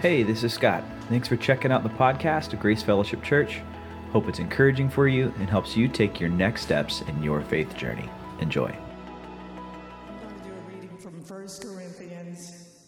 Hey, 0.00 0.22
this 0.22 0.44
is 0.44 0.54
Scott. 0.54 0.82
Thanks 1.10 1.28
for 1.28 1.36
checking 1.36 1.70
out 1.70 1.82
the 1.82 1.90
podcast 1.90 2.54
of 2.54 2.60
Grace 2.60 2.82
Fellowship 2.82 3.22
Church. 3.22 3.60
Hope 4.12 4.30
it's 4.30 4.38
encouraging 4.38 4.88
for 4.88 5.06
you 5.06 5.30
and 5.38 5.50
helps 5.50 5.76
you 5.76 5.88
take 5.88 6.18
your 6.18 6.30
next 6.30 6.62
steps 6.62 7.02
in 7.02 7.22
your 7.22 7.42
faith 7.42 7.76
journey. 7.76 8.08
Enjoy. 8.40 8.74
I'm 10.08 10.18
going 10.22 10.40
to 10.40 10.48
do 10.48 10.54
a 10.54 10.72
reading 10.72 10.96
from 10.96 11.20
1 11.20 11.48
Corinthians 11.60 12.78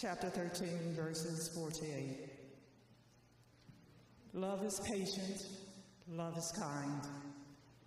chapter 0.00 0.30
13, 0.30 0.94
verses 0.94 1.48
4 1.48 1.72
to 1.72 1.84
8. 1.86 2.30
Love 4.34 4.64
is 4.64 4.78
patient, 4.78 5.48
love 6.08 6.38
is 6.38 6.52
kind. 6.56 7.00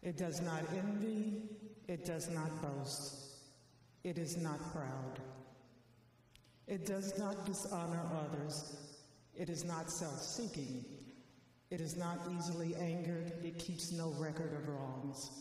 It 0.04 0.18
does 0.18 0.42
not 0.42 0.64
envy, 0.76 1.44
it 1.88 2.04
does 2.04 2.30
not 2.30 2.50
boast, 2.62 3.16
it 4.04 4.18
is 4.18 4.36
not 4.36 4.60
proud. 4.74 5.22
It 6.68 6.86
does 6.86 7.18
not 7.18 7.46
dishonor 7.46 8.02
others, 8.14 8.76
it 9.36 9.50
is 9.50 9.64
not 9.64 9.90
self 9.90 10.22
seeking, 10.22 10.84
it 11.70 11.80
is 11.80 11.96
not 11.96 12.20
easily 12.38 12.76
angered, 12.76 13.32
it 13.44 13.58
keeps 13.58 13.92
no 13.92 14.14
record 14.20 14.54
of 14.54 14.68
wrongs. 14.68 15.32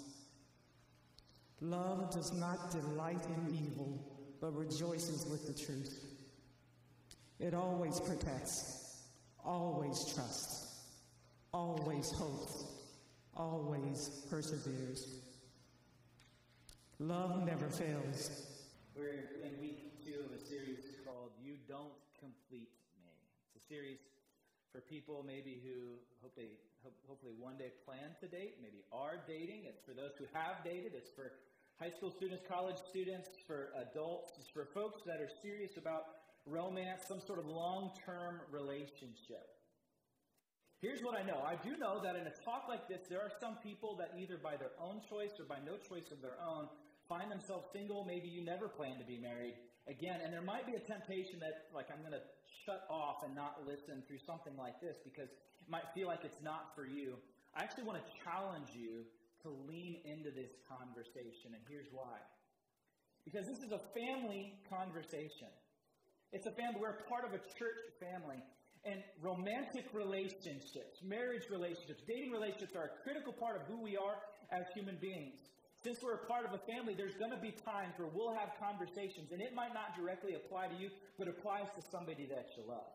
Love 1.60 2.10
does 2.10 2.32
not 2.32 2.70
delight 2.70 3.24
in 3.26 3.54
evil, 3.54 3.98
but 4.40 4.54
rejoices 4.54 5.26
with 5.26 5.46
the 5.46 5.64
truth. 5.64 6.04
It 7.40 7.54
always 7.54 7.98
protects, 8.00 9.02
always 9.44 10.04
trusts, 10.14 10.84
always 11.52 12.10
hopes, 12.10 12.64
always 13.34 14.08
perseveres. 14.30 15.22
Love 16.98 17.44
never 17.44 17.68
fails. 17.68 18.46
We're 18.94 19.28
in 19.44 19.60
week 19.60 20.02
two 20.04 20.20
of 20.24 20.32
a 20.32 20.44
series 20.44 20.78
called 21.04 21.30
You 21.42 21.54
Don't 21.68 21.92
Complete 22.18 22.72
Me. 22.98 23.12
It's 23.46 23.55
a 23.55 23.55
series 23.68 23.98
for 24.72 24.80
people 24.80 25.24
maybe 25.26 25.62
who 25.62 25.98
hope 26.22 26.34
they 26.36 26.50
hope, 26.82 26.94
hopefully 27.08 27.34
one 27.38 27.56
day 27.56 27.72
plan 27.84 28.14
to 28.20 28.26
date, 28.28 28.58
maybe 28.62 28.84
are 28.92 29.18
dating. 29.26 29.66
It's 29.66 29.82
for 29.82 29.94
those 29.94 30.14
who 30.18 30.26
have 30.32 30.62
dated. 30.64 30.92
It's 30.94 31.10
for 31.14 31.32
high 31.78 31.90
school 31.90 32.10
students, 32.10 32.44
college 32.48 32.78
students, 32.90 33.28
for 33.46 33.70
adults. 33.90 34.32
It's 34.38 34.48
for 34.48 34.66
folks 34.74 35.02
that 35.06 35.20
are 35.20 35.30
serious 35.42 35.76
about 35.76 36.02
romance, 36.46 37.02
some 37.08 37.20
sort 37.20 37.38
of 37.38 37.46
long-term 37.46 38.40
relationship. 38.50 39.50
Here's 40.80 41.02
what 41.02 41.18
I 41.18 41.22
know. 41.24 41.40
I 41.40 41.56
do 41.56 41.76
know 41.76 42.00
that 42.04 42.16
in 42.16 42.26
a 42.26 42.34
talk 42.44 42.68
like 42.68 42.86
this, 42.86 43.00
there 43.08 43.20
are 43.20 43.32
some 43.40 43.56
people 43.64 43.96
that 43.96 44.12
either 44.20 44.36
by 44.36 44.56
their 44.56 44.76
own 44.78 45.00
choice 45.08 45.32
or 45.40 45.44
by 45.44 45.56
no 45.64 45.76
choice 45.80 46.12
of 46.12 46.20
their 46.20 46.36
own 46.38 46.68
find 47.08 47.30
themselves 47.30 47.66
single. 47.72 48.04
Maybe 48.04 48.28
you 48.28 48.44
never 48.44 48.68
plan 48.68 48.98
to 48.98 49.06
be 49.06 49.18
married 49.18 49.54
again. 49.88 50.20
And 50.22 50.32
there 50.32 50.42
might 50.42 50.66
be 50.66 50.74
a 50.74 50.82
temptation 50.82 51.38
that, 51.40 51.70
like, 51.74 51.86
I'm 51.90 52.02
going 52.02 52.14
to 52.14 52.26
shut 52.66 52.86
off 52.90 53.22
and 53.22 53.34
not 53.34 53.62
listen 53.66 54.02
through 54.06 54.22
something 54.26 54.54
like 54.58 54.80
this 54.82 54.98
because 55.06 55.30
it 55.30 55.68
might 55.70 55.86
feel 55.94 56.06
like 56.06 56.26
it's 56.26 56.42
not 56.42 56.74
for 56.74 56.86
you. 56.86 57.14
I 57.54 57.62
actually 57.62 57.84
want 57.84 58.02
to 58.02 58.06
challenge 58.26 58.74
you 58.74 59.06
to 59.42 59.48
lean 59.70 60.02
into 60.04 60.34
this 60.34 60.50
conversation. 60.66 61.54
And 61.54 61.62
here's 61.70 61.88
why. 61.94 62.18
Because 63.24 63.46
this 63.46 63.62
is 63.62 63.70
a 63.70 63.82
family 63.94 64.58
conversation. 64.70 65.50
It's 66.34 66.46
a 66.46 66.54
family. 66.58 66.82
We're 66.82 67.06
part 67.06 67.22
of 67.22 67.32
a 67.34 67.42
church 67.58 67.80
family. 68.02 68.42
And 68.86 69.02
romantic 69.18 69.90
relationships, 69.90 71.02
marriage 71.02 71.50
relationships, 71.50 72.06
dating 72.06 72.30
relationships 72.30 72.78
are 72.78 72.86
a 72.86 72.94
critical 73.02 73.34
part 73.34 73.58
of 73.58 73.66
who 73.66 73.82
we 73.82 73.98
are 73.98 74.14
as 74.54 74.62
human 74.74 74.94
beings 75.02 75.42
since 75.82 76.02
we're 76.02 76.14
a 76.14 76.26
part 76.26 76.44
of 76.44 76.52
a 76.52 76.62
family, 76.66 76.94
there's 76.94 77.14
going 77.14 77.30
to 77.30 77.36
be 77.40 77.52
times 77.52 77.94
where 77.96 78.08
we'll 78.12 78.34
have 78.34 78.50
conversations, 78.58 79.32
and 79.32 79.40
it 79.40 79.54
might 79.54 79.74
not 79.74 79.96
directly 79.96 80.34
apply 80.34 80.68
to 80.68 80.74
you, 80.74 80.90
but 81.18 81.28
applies 81.28 81.66
to 81.76 81.82
somebody 81.90 82.26
that 82.26 82.50
you 82.56 82.64
love. 82.66 82.90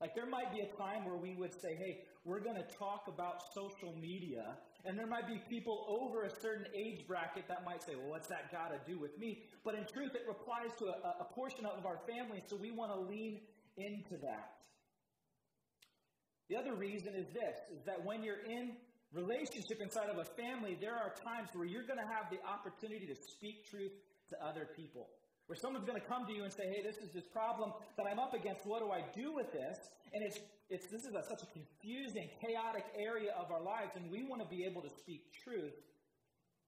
Like 0.00 0.14
there 0.14 0.26
might 0.26 0.52
be 0.52 0.60
a 0.60 0.76
time 0.76 1.04
where 1.04 1.16
we 1.16 1.34
would 1.34 1.52
say, 1.52 1.76
hey, 1.76 2.04
we're 2.24 2.40
going 2.40 2.56
to 2.56 2.64
talk 2.78 3.04
about 3.06 3.42
social 3.54 3.94
media. 4.00 4.56
And 4.86 4.98
there 4.98 5.06
might 5.06 5.26
be 5.26 5.42
people 5.50 5.84
over 5.88 6.24
a 6.24 6.30
certain 6.30 6.66
age 6.74 7.06
bracket 7.06 7.44
that 7.48 7.64
might 7.66 7.82
say, 7.82 7.96
well, 7.96 8.08
what's 8.08 8.28
that 8.28 8.50
got 8.50 8.72
to 8.72 8.90
do 8.90 8.98
with 8.98 9.18
me? 9.18 9.42
But 9.62 9.74
in 9.74 9.84
truth, 9.84 10.14
it 10.14 10.24
applies 10.28 10.70
to 10.78 10.86
a, 10.86 11.16
a 11.20 11.24
portion 11.34 11.66
of 11.66 11.84
our 11.84 11.98
family, 12.08 12.42
so 12.46 12.56
we 12.56 12.70
want 12.70 12.92
to 12.92 13.00
lean 13.00 13.40
into 13.76 14.16
that. 14.22 14.52
The 16.48 16.56
other 16.56 16.74
reason 16.74 17.14
is 17.14 17.26
this, 17.28 17.56
is 17.70 17.84
that 17.84 18.04
when 18.04 18.24
you're 18.24 18.42
in 18.48 18.72
relationship 19.12 19.80
inside 19.80 20.08
of 20.08 20.18
a 20.18 20.24
family, 20.24 20.78
there 20.80 20.94
are 20.94 21.12
times 21.24 21.50
where 21.52 21.66
you're 21.66 21.86
going 21.86 21.98
to 21.98 22.06
have 22.06 22.30
the 22.30 22.38
opportunity 22.46 23.06
to 23.06 23.14
speak 23.14 23.68
truth 23.68 23.92
to 24.30 24.36
other 24.44 24.68
people. 24.76 25.08
Where 25.46 25.56
someone's 25.58 25.84
going 25.84 26.00
to 26.00 26.06
come 26.06 26.26
to 26.26 26.32
you 26.32 26.44
and 26.44 26.52
say, 26.52 26.70
hey, 26.70 26.82
this 26.82 26.98
is 27.02 27.10
this 27.12 27.24
problem 27.26 27.72
that 27.96 28.06
I'm 28.06 28.20
up 28.20 28.34
against. 28.34 28.64
What 28.66 28.80
do 28.80 28.92
I 28.92 29.02
do 29.14 29.34
with 29.34 29.50
this? 29.52 29.78
And 30.14 30.22
it's, 30.22 30.38
it's, 30.70 30.86
this 30.86 31.02
is 31.02 31.14
a, 31.14 31.24
such 31.26 31.42
a 31.42 31.46
confusing, 31.50 32.30
chaotic 32.40 32.86
area 32.94 33.34
of 33.34 33.50
our 33.50 33.60
lives, 33.60 33.96
and 33.96 34.08
we 34.10 34.22
want 34.22 34.42
to 34.42 34.48
be 34.48 34.64
able 34.64 34.80
to 34.82 34.90
speak 34.90 35.34
truth 35.42 35.74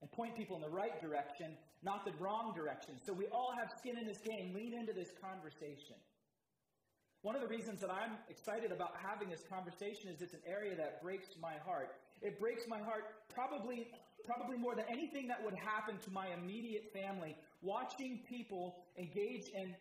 and 0.01 0.11
point 0.11 0.35
people 0.35 0.57
in 0.57 0.61
the 0.61 0.69
right 0.69 0.99
direction, 0.99 1.55
not 1.81 2.03
the 2.03 2.11
wrong 2.19 2.51
direction. 2.53 2.95
So 3.05 3.13
we 3.13 3.27
all 3.27 3.55
have 3.57 3.71
skin 3.79 3.97
in 3.97 4.05
this 4.05 4.19
game. 4.19 4.53
Lean 4.53 4.73
into 4.73 4.91
this 4.91 5.15
conversation. 5.23 5.95
One 7.21 7.35
of 7.37 7.41
the 7.41 7.47
reasons 7.47 7.79
that 7.79 7.89
I'm 7.89 8.19
excited 8.27 8.73
about 8.73 8.95
having 8.99 9.29
this 9.29 9.43
conversation 9.47 10.09
is 10.11 10.21
it's 10.21 10.33
an 10.33 10.43
area 10.45 10.75
that 10.75 11.01
breaks 11.01 11.29
my 11.41 11.53
heart. 11.65 11.95
It 12.23 12.39
breaks 12.39 12.63
my 12.67 12.79
heart 12.79 13.03
probably, 13.33 13.87
probably 14.25 14.57
more 14.57 14.75
than 14.75 14.85
anything 14.89 15.27
that 15.27 15.43
would 15.43 15.55
happen 15.55 15.97
to 16.05 16.11
my 16.11 16.27
immediate 16.29 16.91
family. 16.93 17.35
Watching 17.61 18.21
people 18.29 18.77
engage 18.97 19.49
in 19.53 19.75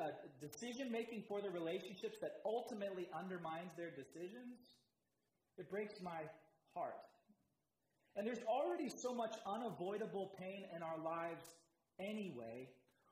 uh, 0.00 0.08
decision 0.40 0.90
making 0.90 1.24
for 1.28 1.42
their 1.42 1.50
relationships 1.50 2.16
that 2.20 2.40
ultimately 2.46 3.08
undermines 3.12 3.70
their 3.76 3.90
decisions, 3.90 4.56
it 5.58 5.70
breaks 5.70 6.00
my 6.00 6.20
heart. 6.74 6.96
And 8.16 8.26
there's 8.26 8.44
already 8.48 8.88
so 8.88 9.14
much 9.14 9.34
unavoidable 9.46 10.32
pain 10.38 10.64
in 10.74 10.82
our 10.82 10.98
lives 10.98 11.44
anyway. 11.98 12.68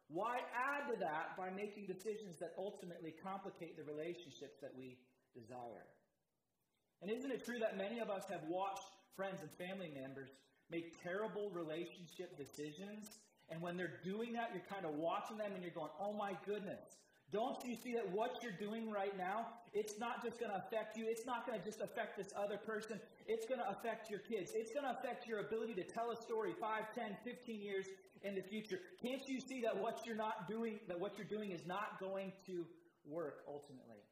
Why 0.08 0.40
add 0.56 0.92
to 0.92 0.98
that 1.00 1.36
by 1.36 1.50
making 1.50 1.86
decisions 1.86 2.38
that 2.40 2.52
ultimately 2.58 3.14
complicate 3.22 3.76
the 3.76 3.84
relationships 3.84 4.58
that 4.60 4.72
we 4.76 4.98
desire? 5.34 5.86
And 7.02 7.10
isn't 7.10 7.30
it 7.30 7.44
true 7.44 7.58
that 7.58 7.78
many 7.78 7.98
of 8.00 8.10
us 8.10 8.24
have 8.30 8.42
watched 8.48 8.84
friends 9.16 9.40
and 9.40 9.50
family 9.52 9.90
members 9.94 10.30
make 10.70 11.02
terrible 11.02 11.50
relationship 11.50 12.36
decisions? 12.36 13.08
And 13.48 13.60
when 13.60 13.76
they're 13.76 14.00
doing 14.04 14.32
that, 14.34 14.50
you're 14.52 14.68
kind 14.70 14.84
of 14.84 14.94
watching 14.94 15.38
them 15.38 15.52
and 15.54 15.62
you're 15.62 15.74
going, 15.74 15.90
oh 16.00 16.12
my 16.12 16.36
goodness. 16.46 17.00
Don't 17.32 17.64
you 17.64 17.76
see 17.76 17.94
that 17.94 18.10
what 18.10 18.42
you're 18.42 18.58
doing 18.58 18.90
right 18.90 19.16
now, 19.16 19.46
it's 19.72 19.98
not 20.00 20.22
just 20.22 20.40
going 20.40 20.50
to 20.50 20.58
affect 20.58 20.96
you. 20.96 21.06
It's 21.06 21.24
not 21.24 21.46
going 21.46 21.58
to 21.58 21.64
just 21.64 21.80
affect 21.80 22.16
this 22.16 22.32
other 22.36 22.56
person. 22.56 22.98
It's 23.26 23.46
going 23.46 23.60
to 23.60 23.70
affect 23.70 24.10
your 24.10 24.18
kids. 24.18 24.50
It's 24.54 24.72
going 24.72 24.84
to 24.84 24.98
affect 24.98 25.28
your 25.28 25.38
ability 25.38 25.74
to 25.74 25.84
tell 25.84 26.10
a 26.10 26.16
story 26.16 26.54
5, 26.60 26.92
10, 26.92 27.16
15 27.24 27.62
years 27.62 27.86
in 28.22 28.34
the 28.34 28.42
future. 28.42 28.80
Can't 29.00 29.22
you 29.28 29.40
see 29.40 29.60
that 29.62 29.76
what 29.76 30.00
you're 30.04 30.16
not 30.16 30.48
doing, 30.48 30.80
that 30.88 30.98
what 30.98 31.16
you're 31.16 31.26
doing 31.26 31.52
is 31.52 31.64
not 31.66 32.00
going 32.00 32.32
to 32.46 32.66
work 33.06 33.44
ultimately? 33.46 34.02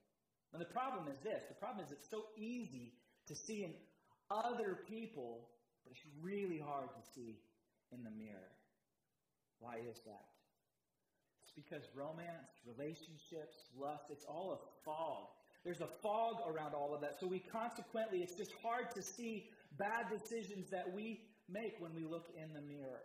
And 0.52 0.60
the 0.60 0.72
problem 0.72 1.08
is 1.08 1.18
this 1.22 1.42
the 1.48 1.54
problem 1.60 1.84
is 1.84 1.92
it's 1.92 2.08
so 2.08 2.24
easy 2.36 2.94
to 3.26 3.34
see 3.34 3.64
in 3.64 3.72
other 4.30 4.80
people, 4.88 5.48
but 5.84 5.92
it's 5.92 6.04
really 6.22 6.58
hard 6.58 6.88
to 6.88 7.02
see 7.14 7.40
in 7.92 8.04
the 8.04 8.10
mirror. 8.10 8.52
Why 9.60 9.76
is 9.76 10.00
that? 10.06 10.28
It's 11.42 11.52
because 11.56 11.88
romance, 11.94 12.52
relationships, 12.64 13.72
lust, 13.76 14.04
it's 14.10 14.24
all 14.24 14.52
a 14.52 14.60
fog. 14.84 15.28
There's 15.64 15.80
a 15.80 15.88
fog 16.02 16.36
around 16.46 16.74
all 16.74 16.94
of 16.94 17.00
that. 17.00 17.18
So 17.20 17.26
we 17.26 17.40
consequently, 17.40 18.20
it's 18.20 18.36
just 18.36 18.52
hard 18.62 18.90
to 18.94 19.02
see 19.02 19.50
bad 19.76 20.06
decisions 20.08 20.70
that 20.70 20.86
we 20.94 21.20
make 21.48 21.74
when 21.80 21.94
we 21.94 22.04
look 22.04 22.28
in 22.36 22.52
the 22.54 22.60
mirror. 22.60 23.02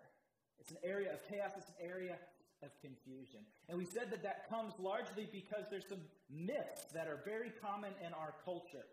It's 0.59 0.71
an 0.71 0.77
area 0.83 1.11
of 1.11 1.19
chaos, 1.27 1.51
it's 1.57 1.67
an 1.67 1.81
area 1.81 2.15
of 2.63 2.71
confusion. 2.81 3.41
And 3.69 3.77
we 3.77 3.85
said 3.85 4.09
that 4.11 4.23
that 4.23 4.49
comes 4.49 4.73
largely 4.79 5.27
because 5.31 5.65
there's 5.69 5.87
some 5.87 6.01
myths 6.31 6.87
that 6.93 7.07
are 7.07 7.19
very 7.25 7.51
common 7.61 7.91
in 8.05 8.13
our 8.13 8.33
culture. 8.43 8.87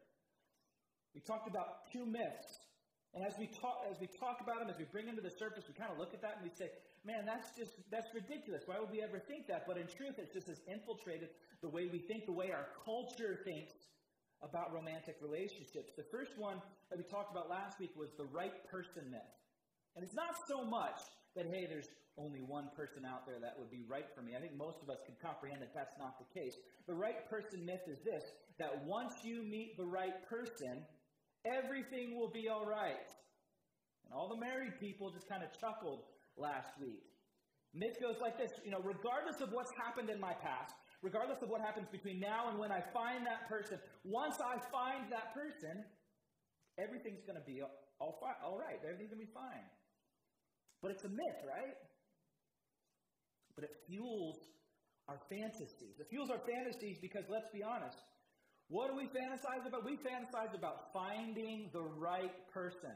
We 1.15 1.21
talked 1.21 1.49
about 1.49 1.91
two 1.93 2.05
myths. 2.05 2.67
And 3.15 3.25
as 3.25 3.35
we 3.39 3.47
talk, 3.47 3.83
as 3.91 3.99
we 3.99 4.07
talk 4.07 4.39
about 4.41 4.61
them, 4.61 4.71
as 4.71 4.79
we 4.79 4.87
bring 4.87 5.07
them 5.07 5.17
to 5.17 5.23
the 5.23 5.35
surface, 5.35 5.65
we 5.67 5.75
kind 5.75 5.91
of 5.91 5.99
look 5.99 6.15
at 6.15 6.23
that 6.23 6.39
and 6.39 6.45
we 6.47 6.55
say, 6.55 6.71
man, 7.05 7.27
that's 7.27 7.57
just, 7.59 7.73
that's 7.91 8.15
ridiculous. 8.15 8.63
Why 8.67 8.79
would 8.79 8.91
we 8.91 9.03
ever 9.03 9.19
think 9.19 9.49
that? 9.49 9.67
But 9.67 9.79
in 9.79 9.87
truth, 9.87 10.19
it's 10.19 10.33
just 10.33 10.49
as 10.49 10.61
infiltrated 10.71 11.31
the 11.63 11.69
way 11.69 11.89
we 11.91 11.99
think, 11.99 12.27
the 12.27 12.33
way 12.33 12.53
our 12.53 12.67
culture 12.85 13.39
thinks 13.43 13.75
about 14.43 14.73
romantic 14.73 15.17
relationships. 15.21 15.93
The 15.97 16.07
first 16.11 16.39
one 16.39 16.63
that 16.89 16.99
we 16.99 17.05
talked 17.05 17.33
about 17.33 17.51
last 17.51 17.81
week 17.81 17.91
was 17.97 18.11
the 18.17 18.25
right 18.25 18.55
person 18.71 19.11
myth. 19.11 19.35
And 19.97 20.05
it's 20.05 20.15
not 20.15 20.35
so 20.49 20.65
much 20.65 21.01
that, 21.35 21.47
hey, 21.47 21.67
there's 21.69 21.89
only 22.19 22.41
one 22.41 22.69
person 22.77 23.05
out 23.05 23.27
there 23.27 23.39
that 23.41 23.57
would 23.59 23.71
be 23.71 23.83
right 23.89 24.07
for 24.15 24.23
me. 24.23 24.37
I 24.37 24.41
think 24.41 24.57
most 24.57 24.83
of 24.83 24.91
us 24.91 24.99
can 25.07 25.15
comprehend 25.23 25.63
that 25.63 25.75
that's 25.75 25.97
not 25.99 26.19
the 26.19 26.29
case. 26.35 26.55
The 26.87 26.95
right 26.95 27.29
person 27.31 27.65
myth 27.65 27.87
is 27.89 27.99
this 28.05 28.25
that 28.59 28.85
once 28.85 29.15
you 29.25 29.43
meet 29.43 29.77
the 29.77 29.87
right 29.87 30.21
person, 30.29 30.85
everything 31.47 32.19
will 32.19 32.31
be 32.31 32.49
all 32.49 32.67
right. 32.67 33.09
And 34.05 34.13
all 34.13 34.29
the 34.29 34.37
married 34.37 34.79
people 34.79 35.11
just 35.11 35.29
kind 35.29 35.43
of 35.43 35.49
chuckled 35.59 36.05
last 36.37 36.77
week. 36.81 37.03
Myth 37.73 37.97
goes 38.03 38.17
like 38.21 38.37
this 38.37 38.51
you 38.65 38.71
know, 38.71 38.83
regardless 38.83 39.41
of 39.41 39.53
what's 39.53 39.71
happened 39.79 40.11
in 40.11 40.21
my 40.21 40.35
past, 40.35 40.75
regardless 41.03 41.41
of 41.43 41.49
what 41.49 41.61
happens 41.61 41.89
between 41.91 42.21
now 42.21 42.51
and 42.51 42.59
when 42.59 42.73
I 42.73 42.83
find 42.93 43.25
that 43.27 43.49
person, 43.49 43.79
once 44.05 44.37
I 44.43 44.59
find 44.69 45.11
that 45.11 45.33
person, 45.33 45.85
everything's 46.79 47.23
going 47.25 47.39
to 47.39 47.47
be 47.47 47.63
all, 48.01 48.19
fi- 48.21 48.41
all 48.45 48.59
right. 48.59 48.81
Everything's 48.83 49.11
going 49.11 49.25
to 49.25 49.27
be 49.27 49.33
fine. 49.33 49.65
But 50.83 50.93
it's 50.93 51.05
a 51.05 51.09
myth, 51.09 51.41
right? 51.47 51.77
But 53.55 53.65
it 53.65 53.71
fuels 53.87 54.39
our 55.09 55.21
fantasies. 55.29 55.99
It 55.99 56.07
fuels 56.09 56.31
our 56.31 56.41
fantasies 56.47 56.99
because, 57.01 57.25
let's 57.29 57.51
be 57.53 57.63
honest, 57.63 57.99
what 58.69 58.89
do 58.89 58.97
we 58.97 59.11
fantasize 59.11 59.67
about? 59.67 59.85
We 59.85 59.99
fantasize 59.99 60.55
about 60.57 60.93
finding 60.93 61.69
the 61.73 61.83
right 61.83 62.33
person. 62.55 62.95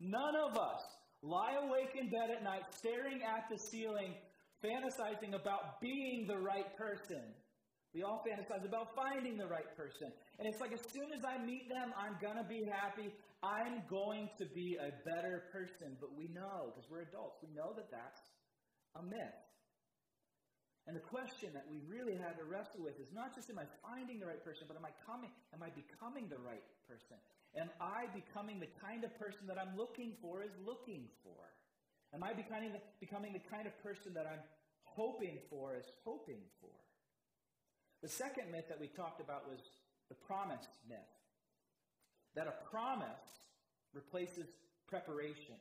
None 0.00 0.36
of 0.36 0.56
us 0.56 0.80
lie 1.22 1.58
awake 1.66 1.98
in 1.98 2.08
bed 2.08 2.30
at 2.30 2.44
night 2.44 2.62
staring 2.70 3.20
at 3.26 3.50
the 3.50 3.58
ceiling, 3.58 4.14
fantasizing 4.64 5.34
about 5.34 5.80
being 5.80 6.26
the 6.28 6.38
right 6.38 6.76
person. 6.76 7.22
We 7.92 8.02
all 8.04 8.22
fantasize 8.22 8.64
about 8.64 8.94
finding 8.94 9.36
the 9.36 9.46
right 9.46 9.76
person. 9.76 10.12
And 10.38 10.46
it's 10.46 10.62
like 10.62 10.70
as 10.70 10.82
soon 10.94 11.10
as 11.10 11.26
I 11.26 11.42
meet 11.42 11.66
them, 11.66 11.90
I'm 11.98 12.14
going 12.22 12.38
to 12.38 12.46
be 12.46 12.62
happy. 12.70 13.10
I'm 13.42 13.82
going 13.90 14.30
to 14.38 14.46
be 14.54 14.78
a 14.78 14.94
better 15.02 15.50
person. 15.50 15.98
But 15.98 16.14
we 16.14 16.30
know, 16.30 16.70
because 16.70 16.86
we're 16.86 17.02
adults, 17.10 17.42
we 17.42 17.50
know 17.50 17.74
that 17.74 17.90
that's 17.90 18.22
a 18.94 19.02
myth. 19.02 19.38
And 20.86 20.96
the 20.96 21.04
question 21.04 21.52
that 21.52 21.68
we 21.68 21.84
really 21.84 22.16
had 22.16 22.40
to 22.40 22.48
wrestle 22.48 22.80
with 22.80 22.96
is 22.96 23.12
not 23.12 23.36
just 23.36 23.52
am 23.52 23.60
I 23.60 23.68
finding 23.84 24.16
the 24.16 24.24
right 24.24 24.40
person, 24.40 24.64
but 24.64 24.78
am 24.78 24.88
I 24.88 24.94
coming, 25.04 25.28
am 25.52 25.60
I 25.60 25.68
becoming 25.68 26.32
the 26.32 26.40
right 26.40 26.64
person? 26.88 27.20
Am 27.60 27.68
I 27.76 28.08
becoming 28.16 28.56
the 28.56 28.72
kind 28.80 29.04
of 29.04 29.12
person 29.20 29.44
that 29.52 29.60
I'm 29.60 29.76
looking 29.76 30.16
for 30.24 30.40
is 30.40 30.54
looking 30.64 31.12
for? 31.20 31.44
Am 32.16 32.24
I 32.24 32.32
becoming 32.32 32.72
the, 32.72 32.80
becoming 33.04 33.36
the 33.36 33.44
kind 33.52 33.68
of 33.68 33.76
person 33.84 34.16
that 34.16 34.24
I'm 34.24 34.40
hoping 34.88 35.44
for 35.52 35.76
is 35.76 35.84
hoping 36.08 36.40
for? 36.56 36.72
The 38.00 38.08
second 38.08 38.48
myth 38.48 38.64
that 38.72 38.80
we 38.80 38.88
talked 38.88 39.20
about 39.20 39.44
was 39.44 39.60
the 40.08 40.14
promise 40.14 40.66
myth. 40.88 40.98
That 42.34 42.46
a 42.46 42.70
promise 42.70 43.28
replaces 43.94 44.46
preparation. 44.88 45.56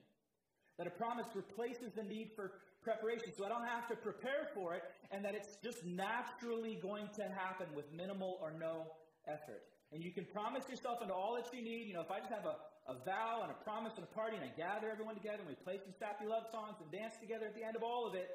That 0.78 0.88
a 0.88 0.92
promise 0.92 1.26
replaces 1.34 1.92
the 1.96 2.04
need 2.04 2.32
for 2.36 2.52
preparation. 2.84 3.34
So 3.36 3.46
I 3.46 3.50
don't 3.50 3.66
have 3.66 3.88
to 3.90 3.96
prepare 3.96 4.48
for 4.54 4.76
it, 4.76 4.84
and 5.12 5.26
that 5.26 5.34
it's 5.36 5.58
just 5.64 5.84
naturally 5.86 6.80
going 6.82 7.10
to 7.16 7.24
happen 7.24 7.68
with 7.76 7.86
minimal 7.92 8.38
or 8.42 8.52
no 8.52 8.88
effort. 9.28 9.64
And 9.92 10.04
you 10.04 10.12
can 10.12 10.26
promise 10.26 10.64
yourself 10.70 11.02
into 11.02 11.14
all 11.14 11.36
that 11.36 11.48
you 11.56 11.64
need. 11.64 11.88
You 11.88 11.96
know, 11.96 12.02
if 12.02 12.12
I 12.12 12.20
just 12.20 12.32
have 12.32 12.46
a, 12.46 12.56
a 12.92 12.96
vow 13.04 13.44
and 13.44 13.52
a 13.52 13.60
promise 13.64 13.94
and 13.96 14.04
a 14.04 14.14
party, 14.14 14.36
and 14.36 14.46
I 14.46 14.52
gather 14.56 14.92
everyone 14.92 15.16
together, 15.16 15.40
and 15.40 15.48
we 15.48 15.56
play 15.56 15.80
some 15.84 15.96
sappy 15.98 16.28
love 16.28 16.44
songs 16.52 16.76
and 16.84 16.92
dance 16.92 17.16
together 17.20 17.48
at 17.48 17.56
the 17.56 17.64
end 17.64 17.76
of 17.76 17.84
all 17.84 18.06
of 18.06 18.14
it, 18.14 18.28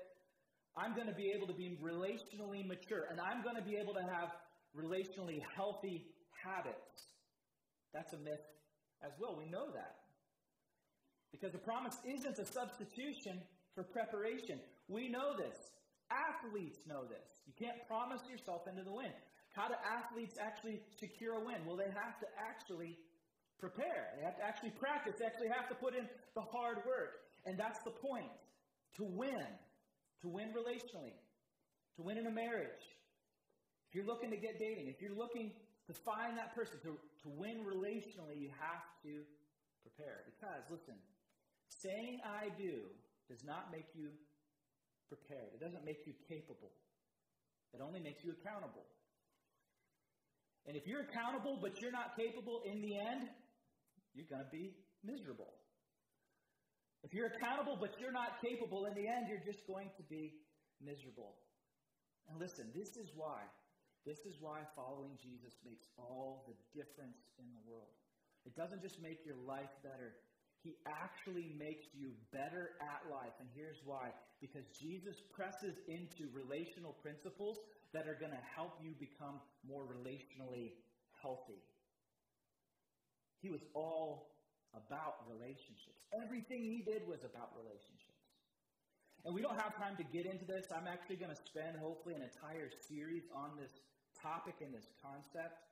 I'm 0.76 0.96
going 0.96 1.08
to 1.08 1.14
be 1.14 1.32
able 1.36 1.46
to 1.46 1.52
be 1.52 1.76
relationally 1.84 2.64
mature, 2.64 3.04
and 3.12 3.20
I'm 3.20 3.44
going 3.44 3.56
to 3.56 3.62
be 3.62 3.76
able 3.76 3.92
to 3.92 4.02
have 4.02 4.32
relationally 4.76 5.40
healthy 5.54 6.06
habits. 6.44 7.12
That's 7.92 8.12
a 8.12 8.18
myth 8.18 8.44
as 9.04 9.12
well. 9.20 9.36
We 9.36 9.50
know 9.50 9.70
that. 9.72 9.96
Because 11.30 11.52
the 11.52 11.58
promise 11.58 11.96
isn't 12.04 12.38
a 12.38 12.44
substitution 12.44 13.40
for 13.74 13.84
preparation. 13.84 14.60
We 14.88 15.08
know 15.08 15.36
this. 15.36 15.56
Athletes 16.10 16.80
know 16.86 17.04
this. 17.08 17.40
You 17.46 17.54
can't 17.58 17.80
promise 17.88 18.20
yourself 18.28 18.68
into 18.68 18.84
the 18.84 18.92
win. 18.92 19.12
How 19.54 19.68
do 19.68 19.74
athletes 19.84 20.36
actually 20.40 20.80
secure 20.98 21.34
a 21.34 21.44
win? 21.44 21.64
Well, 21.66 21.76
they 21.76 21.88
have 21.92 22.20
to 22.20 22.28
actually 22.36 22.96
prepare. 23.58 24.12
They 24.16 24.24
have 24.24 24.36
to 24.36 24.44
actually 24.44 24.72
practice. 24.76 25.16
They 25.18 25.26
actually 25.26 25.48
have 25.48 25.68
to 25.68 25.74
put 25.74 25.94
in 25.94 26.08
the 26.34 26.42
hard 26.42 26.84
work. 26.84 27.24
And 27.44 27.58
that's 27.58 27.80
the 27.84 27.92
point. 27.92 28.32
To 28.96 29.04
win. 29.04 29.46
To 30.22 30.28
win 30.28 30.52
relationally. 30.52 31.16
To 31.96 32.02
win 32.02 32.18
in 32.18 32.26
a 32.26 32.30
marriage. 32.30 32.84
If 33.92 34.00
you're 34.00 34.08
looking 34.08 34.32
to 34.32 34.40
get 34.40 34.56
dating, 34.56 34.88
if 34.88 35.04
you're 35.04 35.12
looking 35.12 35.52
to 35.84 35.92
find 36.00 36.32
that 36.40 36.56
person, 36.56 36.80
to, 36.80 36.96
to 36.96 37.28
win 37.28 37.60
relationally, 37.60 38.40
you 38.40 38.48
have 38.56 38.80
to 39.04 39.20
prepare. 39.84 40.24
Because, 40.24 40.64
listen, 40.72 40.96
saying 41.68 42.24
I 42.24 42.48
do 42.56 42.88
does 43.28 43.44
not 43.44 43.68
make 43.68 43.84
you 43.92 44.08
prepared. 45.12 45.52
It 45.52 45.60
doesn't 45.60 45.84
make 45.84 46.08
you 46.08 46.16
capable. 46.24 46.72
It 47.76 47.84
only 47.84 48.00
makes 48.00 48.24
you 48.24 48.32
accountable. 48.32 48.88
And 50.64 50.72
if 50.72 50.88
you're 50.88 51.04
accountable 51.04 51.60
but 51.60 51.76
you're 51.84 51.92
not 51.92 52.16
capable 52.16 52.64
in 52.64 52.80
the 52.80 52.96
end, 52.96 53.28
you're 54.16 54.24
going 54.24 54.40
to 54.40 54.48
be 54.48 54.72
miserable. 55.04 55.52
If 57.04 57.12
you're 57.12 57.28
accountable 57.28 57.76
but 57.76 58.00
you're 58.00 58.16
not 58.16 58.40
capable 58.40 58.88
in 58.88 58.96
the 58.96 59.04
end, 59.04 59.28
you're 59.28 59.44
just 59.44 59.68
going 59.68 59.92
to 60.00 60.02
be 60.08 60.32
miserable. 60.80 61.36
And 62.32 62.40
listen, 62.40 62.72
this 62.72 62.96
is 62.96 63.12
why. 63.12 63.44
This 64.04 64.18
is 64.26 64.40
why 64.40 64.66
following 64.74 65.14
Jesus 65.22 65.54
makes 65.64 65.86
all 65.96 66.44
the 66.50 66.56
difference 66.74 67.22
in 67.38 67.46
the 67.54 67.62
world. 67.70 67.94
It 68.44 68.56
doesn't 68.58 68.82
just 68.82 69.00
make 69.00 69.22
your 69.24 69.38
life 69.46 69.70
better, 69.82 70.18
he 70.62 70.78
actually 70.86 71.50
makes 71.58 71.86
you 71.94 72.14
better 72.30 72.78
at 72.78 73.02
life. 73.10 73.34
And 73.38 73.48
here's 73.54 73.82
why 73.84 74.10
because 74.40 74.66
Jesus 74.74 75.22
presses 75.34 75.78
into 75.86 76.30
relational 76.34 76.94
principles 77.02 77.58
that 77.94 78.06
are 78.06 78.18
going 78.18 78.34
to 78.34 78.44
help 78.54 78.78
you 78.82 78.94
become 78.98 79.38
more 79.66 79.82
relationally 79.86 80.74
healthy. 81.22 81.62
He 83.42 83.50
was 83.50 83.62
all 83.74 84.34
about 84.74 85.26
relationships. 85.30 86.02
Everything 86.14 86.62
he 86.62 86.82
did 86.82 87.06
was 87.06 87.22
about 87.22 87.54
relationships. 87.54 88.01
And 89.24 89.34
we 89.34 89.40
don't 89.40 89.58
have 89.58 89.76
time 89.76 89.96
to 89.96 90.04
get 90.04 90.26
into 90.26 90.44
this. 90.44 90.66
I'm 90.74 90.88
actually 90.88 91.16
going 91.16 91.30
to 91.30 91.42
spend, 91.46 91.78
hopefully, 91.78 92.14
an 92.14 92.22
entire 92.22 92.70
series 92.88 93.22
on 93.34 93.50
this 93.58 93.70
topic 94.20 94.56
and 94.60 94.74
this 94.74 94.88
concept. 95.02 95.62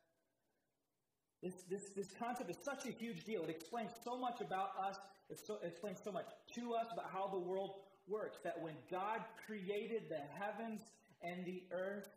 This, 1.43 1.55
this, 1.69 1.91
this 1.97 2.13
concept 2.19 2.51
is 2.51 2.59
such 2.63 2.87
a 2.87 2.93
huge 2.93 3.25
deal. 3.25 3.43
It 3.43 3.51
explains 3.51 3.91
so 4.05 4.17
much 4.19 4.41
about 4.41 4.71
us, 4.79 4.97
it, 5.29 5.41
so, 5.45 5.59
it 5.63 5.69
explains 5.69 5.99
so 6.05 6.13
much 6.13 6.27
to 6.55 6.75
us 6.75 6.87
about 6.93 7.11
how 7.11 7.29
the 7.29 7.39
world 7.39 7.75
works. 8.07 8.39
That 8.45 8.61
when 8.61 8.75
God 8.91 9.21
created 9.47 10.05
the 10.09 10.21
heavens 10.39 10.83
and 11.23 11.45
the 11.45 11.65
earth, 11.73 12.09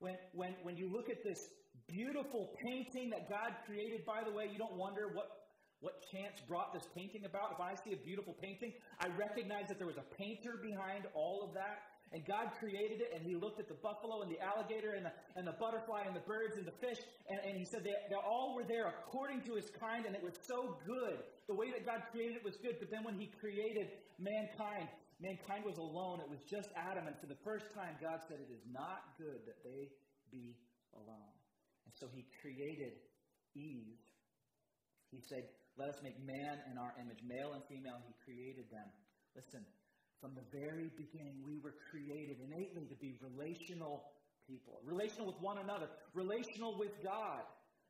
when, 0.00 0.16
when, 0.34 0.54
when 0.62 0.76
you 0.76 0.92
look 0.92 1.08
at 1.08 1.24
this 1.24 1.48
beautiful 1.88 2.52
painting 2.62 3.10
that 3.10 3.30
God 3.30 3.54
created, 3.66 4.04
by 4.04 4.22
the 4.24 4.30
way, 4.30 4.48
you 4.52 4.58
don't 4.58 4.76
wonder 4.76 5.08
what, 5.14 5.43
what 5.80 6.04
chance 6.10 6.40
brought 6.48 6.72
this 6.72 6.88
painting 6.94 7.24
about. 7.24 7.52
If 7.52 7.60
I 7.60 7.74
see 7.74 7.92
a 7.92 8.00
beautiful 8.00 8.34
painting, 8.40 8.72
I 9.00 9.08
recognize 9.18 9.68
that 9.68 9.78
there 9.78 9.86
was 9.86 9.98
a 9.98 10.08
painter 10.16 10.58
behind 10.62 11.04
all 11.14 11.42
of 11.42 11.54
that. 11.54 11.94
And 12.14 12.22
God 12.24 12.54
created 12.60 13.02
it, 13.02 13.10
and 13.12 13.26
He 13.26 13.34
looked 13.34 13.58
at 13.58 13.66
the 13.66 13.74
buffalo 13.74 14.22
and 14.22 14.30
the 14.30 14.38
alligator 14.38 14.94
and 14.94 15.04
the, 15.04 15.12
and 15.34 15.42
the 15.42 15.58
butterfly 15.58 16.06
and 16.06 16.14
the 16.14 16.22
birds 16.22 16.56
and 16.56 16.64
the 16.64 16.76
fish, 16.78 17.02
and, 17.28 17.40
and 17.42 17.58
He 17.58 17.64
said 17.64 17.82
they, 17.82 17.90
they 18.08 18.14
all 18.14 18.54
were 18.54 18.62
there 18.62 18.86
according 18.86 19.42
to 19.50 19.58
His 19.58 19.66
kind, 19.80 20.06
and 20.06 20.14
it 20.14 20.22
was 20.22 20.38
so 20.46 20.78
good. 20.86 21.18
The 21.48 21.54
way 21.54 21.72
that 21.72 21.84
God 21.84 22.06
created 22.12 22.36
it 22.36 22.44
was 22.44 22.54
good, 22.56 22.76
but 22.78 22.88
then 22.88 23.02
when 23.02 23.18
He 23.18 23.26
created 23.40 23.88
mankind, 24.22 24.86
mankind 25.18 25.64
was 25.66 25.78
alone. 25.78 26.20
It 26.20 26.30
was 26.30 26.38
just 26.46 26.70
Adam, 26.78 27.08
and 27.08 27.18
for 27.18 27.26
the 27.26 27.40
first 27.42 27.74
time, 27.74 27.98
God 28.00 28.22
said, 28.28 28.38
It 28.38 28.52
is 28.52 28.62
not 28.70 29.18
good 29.18 29.42
that 29.50 29.58
they 29.66 29.90
be 30.30 30.54
alone. 30.94 31.34
And 31.82 31.92
so 31.98 32.06
He 32.14 32.30
created 32.38 32.94
Eve. 33.56 33.98
He 35.10 35.18
said, 35.18 35.50
Let 35.76 35.90
us 35.90 35.98
make 36.02 36.18
man 36.22 36.62
in 36.70 36.78
our 36.78 36.94
image, 37.02 37.18
male 37.26 37.54
and 37.54 37.62
female. 37.66 37.98
He 38.06 38.14
created 38.22 38.70
them. 38.70 38.86
Listen, 39.34 39.66
from 40.22 40.38
the 40.38 40.46
very 40.54 40.88
beginning, 40.94 41.42
we 41.42 41.58
were 41.58 41.74
created 41.90 42.38
innately 42.38 42.86
to 42.86 42.96
be 42.96 43.18
relational 43.18 44.14
people, 44.46 44.78
relational 44.86 45.26
with 45.26 45.40
one 45.40 45.58
another, 45.58 45.90
relational 46.14 46.78
with 46.78 46.94
God. 47.02 47.42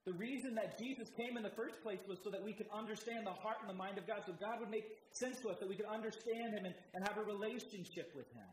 The 0.04 0.16
reason 0.16 0.54
that 0.56 0.76
Jesus 0.78 1.08
came 1.16 1.36
in 1.36 1.42
the 1.42 1.56
first 1.56 1.80
place 1.82 2.00
was 2.08 2.18
so 2.24 2.30
that 2.30 2.42
we 2.42 2.52
could 2.52 2.68
understand 2.72 3.24
the 3.26 3.32
heart 3.32 3.60
and 3.60 3.68
the 3.68 3.76
mind 3.76 3.96
of 3.96 4.06
God, 4.06 4.20
so 4.24 4.32
God 4.36 4.60
would 4.60 4.68
make 4.68 4.84
sense 5.12 5.40
to 5.40 5.48
us, 5.48 5.60
that 5.60 5.68
we 5.68 5.76
could 5.76 5.88
understand 5.88 6.52
Him 6.52 6.64
and, 6.64 6.74
and 6.92 7.04
have 7.08 7.16
a 7.16 7.24
relationship 7.24 8.12
with 8.16 8.28
Him. 8.32 8.48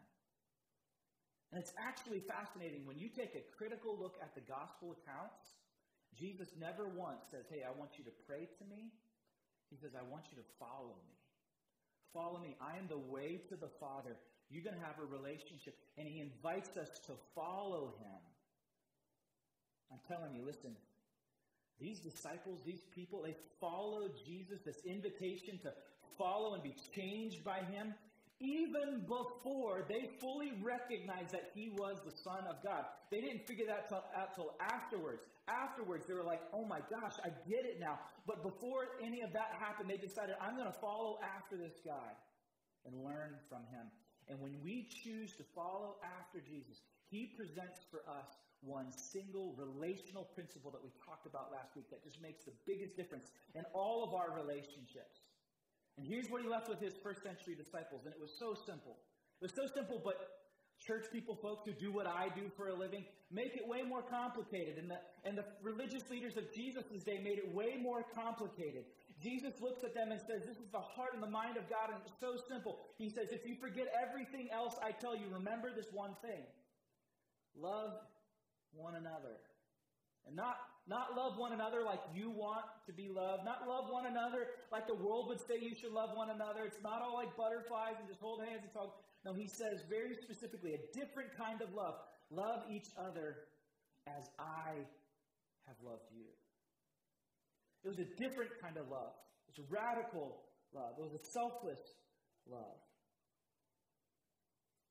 And 1.52 1.60
it's 1.60 1.74
actually 1.76 2.24
fascinating 2.24 2.88
when 2.88 3.00
you 3.00 3.10
take 3.12 3.36
a 3.36 3.44
critical 3.58 4.00
look 4.00 4.16
at 4.24 4.32
the 4.36 4.42
gospel 4.48 4.96
accounts. 4.96 5.60
Jesus 6.16 6.48
never 6.56 6.88
once 6.88 7.28
says, 7.32 7.44
Hey, 7.52 7.64
I 7.68 7.76
want 7.76 8.00
you 8.00 8.06
to 8.08 8.16
pray 8.28 8.48
to 8.48 8.64
me. 8.72 8.92
He 9.72 9.78
says, 9.78 9.92
I 9.96 10.04
want 10.12 10.26
you 10.30 10.38
to 10.38 10.48
follow 10.60 11.00
me. 11.08 11.16
Follow 12.14 12.40
me. 12.40 12.56
I 12.60 12.78
am 12.78 12.88
the 12.92 13.00
way 13.00 13.40
to 13.48 13.56
the 13.56 13.72
Father. 13.80 14.18
You're 14.50 14.64
going 14.64 14.76
to 14.76 14.86
have 14.86 15.00
a 15.00 15.08
relationship. 15.08 15.76
And 15.98 16.08
He 16.08 16.20
invites 16.20 16.76
us 16.76 16.92
to 17.08 17.14
follow 17.34 17.96
Him. 17.98 18.22
I'm 19.92 20.04
telling 20.08 20.36
you, 20.36 20.46
listen, 20.46 20.76
these 21.80 22.00
disciples, 22.00 22.60
these 22.66 22.84
people, 22.94 23.24
they 23.24 23.36
followed 23.60 24.12
Jesus, 24.26 24.60
this 24.66 24.84
invitation 24.86 25.58
to 25.64 25.72
follow 26.18 26.54
and 26.54 26.64
be 26.64 26.76
changed 26.94 27.44
by 27.44 27.60
Him, 27.72 27.94
even 28.42 29.06
before 29.08 29.86
they 29.88 30.10
fully 30.20 30.52
recognized 30.62 31.32
that 31.32 31.52
He 31.54 31.70
was 31.70 31.98
the 32.04 32.12
Son 32.12 32.44
of 32.50 32.64
God. 32.64 32.86
They 33.12 33.22
didn't 33.22 33.48
figure 33.48 33.66
that 33.68 33.92
out 34.16 34.36
till 34.36 34.56
afterwards. 34.60 35.24
Afterwards, 35.48 36.06
they 36.08 36.14
were 36.14 36.24
like, 36.24 36.42
oh 36.54 36.66
my 36.66 36.80
gosh, 36.90 37.14
I 37.24 37.30
get 37.48 37.66
it 37.66 37.80
now. 37.80 38.00
But 38.26 38.44
before 38.44 38.88
any 39.02 39.22
of 39.22 39.34
that 39.34 39.56
happened, 39.60 39.90
they 39.90 39.98
decided, 39.98 40.36
I'm 40.42 40.56
going 40.56 40.72
to 40.72 40.80
follow 40.80 41.20
after 41.24 41.58
this 41.58 41.80
guy 41.86 42.16
and 42.86 43.04
learn 43.04 43.36
from 43.50 43.64
him. 43.72 43.88
And 44.28 44.40
when 44.40 44.56
we 44.64 44.88
choose 45.04 45.34
to 45.38 45.44
follow 45.56 45.96
after 46.20 46.40
Jesus, 46.40 46.82
he 47.10 47.34
presents 47.36 47.82
for 47.90 48.00
us 48.10 48.38
one 48.62 48.92
single 48.92 49.56
relational 49.58 50.24
principle 50.24 50.72
that 50.72 50.84
we 50.84 50.90
talked 51.04 51.26
about 51.26 51.52
last 51.52 51.76
week 51.76 51.90
that 51.90 52.04
just 52.04 52.22
makes 52.22 52.44
the 52.46 52.54
biggest 52.66 52.96
difference 52.96 53.32
in 53.56 53.64
all 53.74 54.04
of 54.04 54.14
our 54.14 54.32
relationships. 54.32 55.20
And 55.98 56.08
here's 56.08 56.30
what 56.30 56.42
he 56.42 56.48
left 56.48 56.70
with 56.70 56.80
his 56.80 56.94
first 57.04 57.24
century 57.24 57.56
disciples, 57.56 58.06
and 58.06 58.14
it 58.14 58.20
was 58.20 58.32
so 58.40 58.54
simple. 58.54 58.98
It 59.42 59.52
was 59.52 59.56
so 59.56 59.68
simple, 59.74 60.02
but 60.04 60.16
church 60.80 61.06
people, 61.12 61.36
folks 61.36 61.62
who 61.66 61.74
do 61.74 61.92
what 61.92 62.08
I 62.08 62.30
do 62.36 62.50
for 62.58 62.70
a 62.70 62.74
living, 62.74 63.06
make 63.30 63.56
it 63.56 63.68
way 63.68 63.84
more 63.84 64.02
complicated. 64.02 64.78
And 64.78 64.90
the, 64.90 64.98
and 65.26 65.38
the 65.38 65.46
religious 65.62 66.10
leaders 66.10 66.38
of 66.38 66.52
Jesus' 66.54 67.04
day 67.04 67.20
made 67.24 67.38
it 67.38 67.54
way 67.54 67.78
more 67.80 68.04
complicated. 68.16 68.86
Jesus 69.22 69.54
looks 69.62 69.84
at 69.84 69.94
them 69.94 70.12
and 70.12 70.20
says, 70.20 70.42
This 70.48 70.58
is 70.58 70.72
the 70.72 70.80
heart 70.80 71.14
and 71.14 71.22
the 71.22 71.30
mind 71.30 71.58
of 71.58 71.70
God, 71.70 71.94
and 71.94 72.00
it's 72.02 72.18
so 72.20 72.34
simple. 72.50 72.80
He 72.98 73.10
says, 73.10 73.30
If 73.32 73.46
you 73.46 73.56
forget 73.56 73.86
everything 73.94 74.50
else 74.52 74.76
I 74.82 74.92
tell 74.92 75.16
you, 75.16 75.26
remember 75.32 75.70
this 75.76 75.88
one 75.94 76.16
thing 76.22 76.42
love 77.60 77.92
one 78.74 78.96
another. 78.96 79.38
And 80.26 80.36
not, 80.36 80.56
not 80.88 81.14
love 81.16 81.38
one 81.38 81.54
another 81.54 81.86
like 81.86 82.02
you 82.14 82.32
want 82.34 82.66
to 82.90 82.94
be 82.94 83.08
loved. 83.08 83.46
Not 83.46 83.70
love 83.70 83.86
one 83.94 84.10
another 84.10 84.50
like 84.72 84.88
the 84.88 84.98
world 84.98 85.30
would 85.30 85.40
say 85.40 85.62
you 85.62 85.78
should 85.78 85.94
love 85.94 86.18
one 86.18 86.34
another. 86.34 86.66
It's 86.66 86.82
not 86.82 87.02
all 87.02 87.14
like 87.14 87.38
butterflies 87.38 88.02
and 88.02 88.10
just 88.10 88.20
hold 88.20 88.42
hands 88.42 88.66
and 88.66 88.74
talk. 88.74 88.98
No, 89.24 89.34
he 89.34 89.46
says 89.46 89.86
very 89.86 90.18
specifically 90.18 90.74
a 90.74 90.82
different 90.98 91.30
kind 91.38 91.62
of 91.62 91.70
love. 91.78 92.02
Love 92.34 92.66
each 92.74 92.90
other 92.98 93.46
as 94.10 94.26
I 94.40 94.82
have 95.70 95.78
loved 95.86 96.10
you. 96.10 96.26
It 97.86 97.90
was 97.90 98.02
a 98.02 98.10
different 98.18 98.52
kind 98.62 98.78
of 98.78 98.90
love. 98.90 99.14
It 99.50 99.62
was 99.62 99.70
radical 99.70 100.42
love. 100.74 100.98
It 100.98 101.04
was 101.06 101.14
a 101.14 101.26
selfless 101.30 101.82
love. 102.50 102.82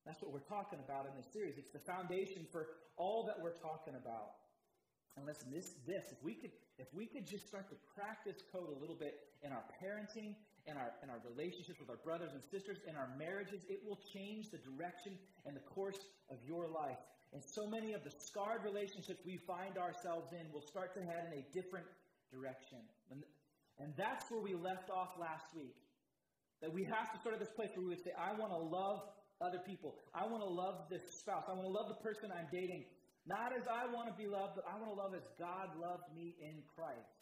That's 0.06 0.22
what 0.22 0.32
we're 0.32 0.48
talking 0.48 0.78
about 0.80 1.06
in 1.06 1.12
this 1.18 1.28
series. 1.32 1.58
It's 1.58 1.72
the 1.74 1.82
foundation 1.84 2.46
for 2.50 2.78
all 2.96 3.26
that 3.26 3.36
we're 3.42 3.58
talking 3.58 3.94
about. 3.98 4.39
And 5.20 5.28
listen, 5.28 5.52
this, 5.52 5.76
this, 5.84 6.08
if 6.08 6.24
we 6.24 6.32
could, 6.32 6.48
if 6.80 6.88
we 6.96 7.04
could 7.04 7.28
just 7.28 7.44
start 7.46 7.68
to 7.68 7.76
this 8.24 8.40
code 8.48 8.72
a 8.72 8.80
little 8.80 8.96
bit 8.96 9.20
in 9.44 9.52
our 9.52 9.60
parenting, 9.76 10.32
in 10.64 10.80
our, 10.80 10.96
in 11.04 11.12
our 11.12 11.20
relationships 11.28 11.76
with 11.76 11.92
our 11.92 12.00
brothers 12.00 12.32
and 12.32 12.40
sisters, 12.48 12.80
in 12.88 12.96
our 12.96 13.12
marriages, 13.20 13.60
it 13.68 13.84
will 13.84 14.00
change 14.16 14.48
the 14.48 14.56
direction 14.64 15.12
and 15.44 15.52
the 15.52 15.60
course 15.76 16.00
of 16.32 16.40
your 16.48 16.72
life. 16.72 16.96
And 17.36 17.44
so 17.44 17.68
many 17.68 17.92
of 17.92 18.00
the 18.00 18.10
scarred 18.16 18.64
relationships 18.64 19.20
we 19.28 19.36
find 19.36 19.76
ourselves 19.76 20.32
in 20.32 20.48
will 20.56 20.64
start 20.64 20.96
to 20.96 21.04
head 21.04 21.28
in 21.28 21.36
a 21.36 21.44
different 21.52 21.84
direction. 22.32 22.80
And, 23.12 23.20
and 23.76 23.92
that's 24.00 24.24
where 24.32 24.40
we 24.40 24.56
left 24.56 24.88
off 24.88 25.20
last 25.20 25.52
week. 25.52 25.76
That 26.64 26.72
we 26.72 26.84
have 26.84 27.12
to 27.12 27.20
start 27.20 27.36
at 27.36 27.40
this 27.44 27.52
place 27.52 27.68
where 27.76 27.84
we 27.84 27.92
would 27.92 28.04
say, 28.04 28.16
I 28.16 28.32
want 28.40 28.56
to 28.56 28.62
love 28.64 29.04
other 29.44 29.60
people. 29.68 30.00
I 30.16 30.24
want 30.24 30.42
to 30.42 30.48
love 30.48 30.88
this 30.88 31.04
spouse. 31.20 31.44
I 31.44 31.52
want 31.52 31.68
to 31.68 31.72
love 31.72 31.88
the 31.92 32.00
person 32.00 32.32
I'm 32.32 32.48
dating. 32.48 32.88
Not 33.30 33.54
as 33.54 33.62
I 33.70 33.86
want 33.86 34.10
to 34.10 34.16
be 34.18 34.26
loved, 34.26 34.58
but 34.58 34.66
I 34.66 34.74
want 34.74 34.90
to 34.90 34.98
love 34.98 35.14
as 35.14 35.22
God 35.38 35.70
loved 35.78 36.10
me 36.10 36.34
in 36.42 36.66
Christ. 36.74 37.14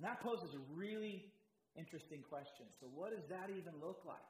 And 0.00 0.08
that 0.08 0.24
poses 0.24 0.56
a 0.56 0.62
really 0.72 1.28
interesting 1.76 2.24
question. 2.24 2.64
So, 2.80 2.88
what 2.88 3.12
does 3.12 3.28
that 3.28 3.52
even 3.52 3.76
look 3.84 4.00
like? 4.08 4.24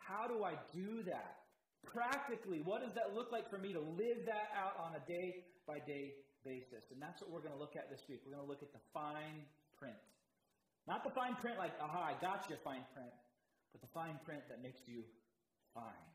How 0.00 0.24
do 0.24 0.40
I 0.40 0.56
do 0.72 1.04
that? 1.04 1.44
Practically, 1.84 2.64
what 2.64 2.80
does 2.80 2.96
that 2.96 3.12
look 3.12 3.28
like 3.28 3.52
for 3.52 3.60
me 3.60 3.76
to 3.76 3.84
live 3.84 4.24
that 4.24 4.48
out 4.56 4.80
on 4.80 4.96
a 4.96 5.02
day 5.04 5.44
by 5.68 5.84
day 5.84 6.16
basis? 6.48 6.88
And 6.88 6.96
that's 6.96 7.20
what 7.20 7.28
we're 7.28 7.44
going 7.44 7.52
to 7.52 7.60
look 7.60 7.76
at 7.76 7.92
this 7.92 8.08
week. 8.08 8.24
We're 8.24 8.32
going 8.32 8.46
to 8.46 8.48
look 8.48 8.64
at 8.64 8.72
the 8.72 8.80
fine 8.96 9.44
print. 9.76 10.00
Not 10.88 11.04
the 11.04 11.12
fine 11.12 11.36
print 11.36 11.58
like, 11.60 11.76
aha, 11.76 12.16
I 12.16 12.16
got 12.24 12.48
you, 12.48 12.56
fine 12.64 12.88
print, 12.96 13.12
but 13.76 13.84
the 13.84 13.92
fine 13.92 14.16
print 14.24 14.48
that 14.48 14.62
makes 14.64 14.80
you 14.88 15.04
fine. 15.76 16.08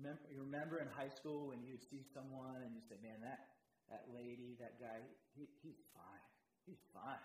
Remember, 0.00 0.24
you 0.32 0.40
remember 0.40 0.80
in 0.80 0.88
high 0.88 1.12
school 1.12 1.52
when 1.52 1.60
you'd 1.60 1.84
see 1.84 2.00
someone 2.16 2.64
and 2.64 2.72
you 2.72 2.80
say, 2.88 2.96
man, 3.04 3.20
that, 3.20 3.52
that 3.92 4.08
lady, 4.08 4.56
that 4.56 4.80
guy, 4.80 4.96
he, 5.36 5.44
he's 5.60 5.76
fine. 5.92 6.24
He's 6.64 6.80
fine. 6.96 7.20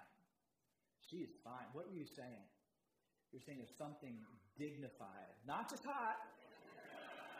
She 0.99 1.23
is 1.23 1.31
fine. 1.39 1.71
What 1.71 1.87
were 1.87 1.95
you 1.95 2.03
saying? 2.03 2.43
You're 3.31 3.39
saying 3.47 3.63
there's 3.63 3.79
something 3.79 4.19
dignified. 4.59 5.31
Not 5.47 5.71
just 5.71 5.87
hot. 5.87 6.19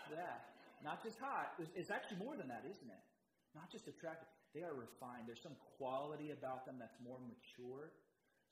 Yeah. 0.08 0.39
Not 0.80 1.04
just 1.04 1.20
hot. 1.20 1.60
It's, 1.60 1.72
it's 1.75 1.92
actually 1.92 2.24
more 2.24 2.39
than 2.39 2.48
that, 2.48 2.63
isn't 2.63 2.88
it? 2.88 3.04
Not 3.51 3.68
just 3.68 3.92
attractive. 3.92 4.32
They 4.56 4.63
are 4.63 4.72
refined. 4.72 5.27
There's 5.27 5.44
some 5.44 5.60
quality 5.75 6.32
about 6.32 6.63
them 6.63 6.80
that's 6.80 6.96
more 7.04 7.20
mature. 7.20 7.92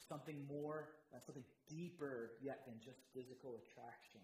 Something 0.03 0.43
more, 0.51 0.99
something 1.23 1.47
deeper 1.71 2.35
yet 2.43 2.67
than 2.67 2.75
just 2.83 2.99
physical 3.15 3.55
attraction 3.55 4.19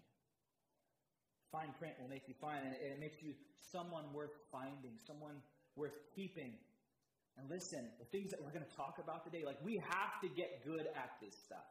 fine 1.52 1.74
print 1.78 1.94
will 2.00 2.08
make 2.08 2.26
you 2.26 2.34
fine, 2.40 2.62
and 2.62 2.74
it, 2.74 2.98
makes 2.98 3.18
you 3.22 3.34
someone 3.70 4.06
worth 4.14 4.34
finding, 4.50 4.94
someone 5.06 5.42
worth 5.74 5.94
keeping. 6.14 6.54
And 7.38 7.50
listen, 7.50 7.90
the 7.98 8.08
things 8.10 8.30
that 8.30 8.38
we're 8.42 8.54
going 8.54 8.66
to 8.66 8.76
talk 8.76 8.98
about 9.02 9.26
today, 9.26 9.42
like 9.46 9.58
we 9.62 9.78
have 9.90 10.18
to 10.22 10.28
get 10.34 10.62
good 10.66 10.86
at 10.94 11.10
this 11.22 11.34
stuff. 11.46 11.66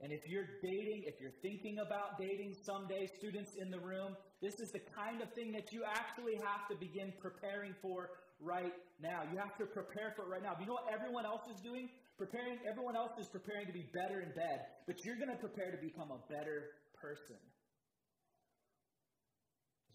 And 0.00 0.14
if 0.14 0.22
you're 0.30 0.46
dating, 0.62 1.10
if 1.10 1.18
you're 1.18 1.34
thinking 1.42 1.82
about 1.82 2.22
dating 2.22 2.54
someday, 2.62 3.10
students 3.18 3.58
in 3.58 3.68
the 3.70 3.82
room, 3.82 4.14
this 4.38 4.54
is 4.62 4.70
the 4.70 4.84
kind 4.94 5.18
of 5.18 5.26
thing 5.34 5.50
that 5.52 5.74
you 5.74 5.82
actually 5.82 6.38
have 6.46 6.70
to 6.70 6.78
begin 6.78 7.10
preparing 7.18 7.74
for 7.82 8.14
right 8.38 8.70
now. 9.02 9.26
You 9.26 9.42
have 9.42 9.58
to 9.58 9.66
prepare 9.66 10.14
for 10.14 10.22
it 10.22 10.30
right 10.30 10.44
now. 10.46 10.54
Do 10.54 10.62
you 10.62 10.70
know 10.70 10.78
what 10.78 10.86
everyone 10.86 11.26
else 11.26 11.42
is 11.50 11.58
doing? 11.58 11.90
Preparing, 12.14 12.62
everyone 12.62 12.94
else 12.94 13.18
is 13.18 13.26
preparing 13.26 13.66
to 13.66 13.74
be 13.74 13.90
better 13.90 14.22
in 14.22 14.30
bed, 14.38 14.86
but 14.86 14.94
you're 15.02 15.18
going 15.18 15.34
to 15.34 15.40
prepare 15.42 15.74
to 15.74 15.80
become 15.82 16.14
a 16.14 16.22
better 16.30 16.78
person 16.94 17.38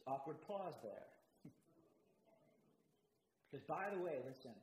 awkward 0.07 0.41
pause 0.41 0.75
there. 0.83 1.07
because 3.51 3.63
by 3.67 3.89
the 3.93 4.01
way, 4.01 4.19
listen, 4.25 4.55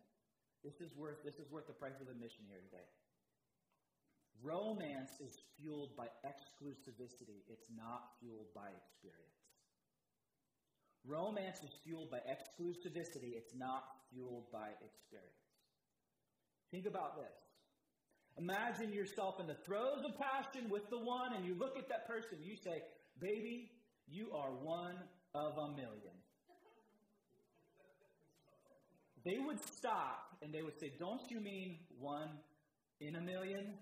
this 0.65 0.81
is 0.81 0.95
worth 0.97 1.25
this 1.25 1.37
is 1.37 1.51
worth 1.51 1.67
the 1.67 1.77
price 1.77 2.01
of 2.01 2.09
admission 2.09 2.45
here 2.49 2.61
today. 2.71 2.85
Romance 4.43 5.13
is 5.21 5.37
fueled 5.61 5.97
by 5.97 6.07
exclusivity. 6.25 7.45
It's 7.49 7.69
not 7.77 8.17
fueled 8.21 8.49
by 8.55 8.73
experience. 8.73 9.41
Romance 11.05 11.59
is 11.63 11.73
fueled 11.85 12.11
by 12.11 12.21
exclusivity. 12.25 13.37
It's 13.37 13.55
not 13.57 13.85
fueled 14.13 14.45
by 14.53 14.69
experience. 14.85 15.45
Think 16.71 16.87
about 16.87 17.17
this. 17.17 17.33
Imagine 18.39 18.93
yourself 18.93 19.41
in 19.41 19.47
the 19.47 19.57
throes 19.67 20.05
of 20.05 20.17
passion 20.17 20.71
with 20.71 20.89
the 20.89 20.99
one, 20.99 21.35
and 21.35 21.45
you 21.45 21.55
look 21.55 21.77
at 21.77 21.89
that 21.89 22.07
person, 22.07 22.39
you 22.43 22.57
say, 22.57 22.83
Baby, 23.19 23.71
you 24.09 24.31
are 24.33 24.51
one 24.51 24.97
of 25.35 25.59
a 25.59 25.69
million. 25.69 26.17
They 29.25 29.39
would 29.39 29.61
stop 29.61 30.37
and 30.43 30.53
they 30.53 30.63
would 30.63 30.79
say, 30.79 30.93
Don't 30.99 31.31
you 31.31 31.41
mean 31.41 31.77
one 31.99 32.29
in 33.01 33.17
a 33.17 33.21
million? 33.21 33.75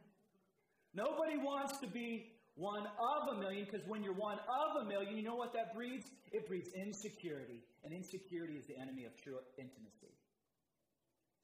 Nobody 0.94 1.36
wants 1.36 1.78
to 1.78 1.86
be 1.86 2.32
one 2.56 2.86
of 2.98 3.36
a 3.36 3.38
million 3.38 3.64
because 3.64 3.86
when 3.86 4.02
you're 4.02 4.14
one 4.14 4.38
of 4.48 4.82
a 4.82 4.84
million, 4.84 5.16
you 5.16 5.22
know 5.22 5.36
what 5.36 5.52
that 5.52 5.74
breeds? 5.74 6.10
It 6.32 6.48
breeds 6.48 6.70
insecurity. 6.74 7.62
And 7.84 7.92
insecurity 7.92 8.54
is 8.54 8.66
the 8.66 8.76
enemy 8.76 9.04
of 9.04 9.16
true 9.22 9.38
intimacy. 9.56 10.12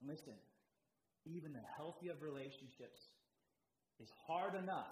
And 0.01 0.11
listen, 0.11 0.35
even 1.25 1.53
the 1.53 1.63
healthy 1.77 2.09
of 2.09 2.21
relationships 2.21 3.01
is 4.03 4.09
hard 4.27 4.55
enough. 4.57 4.91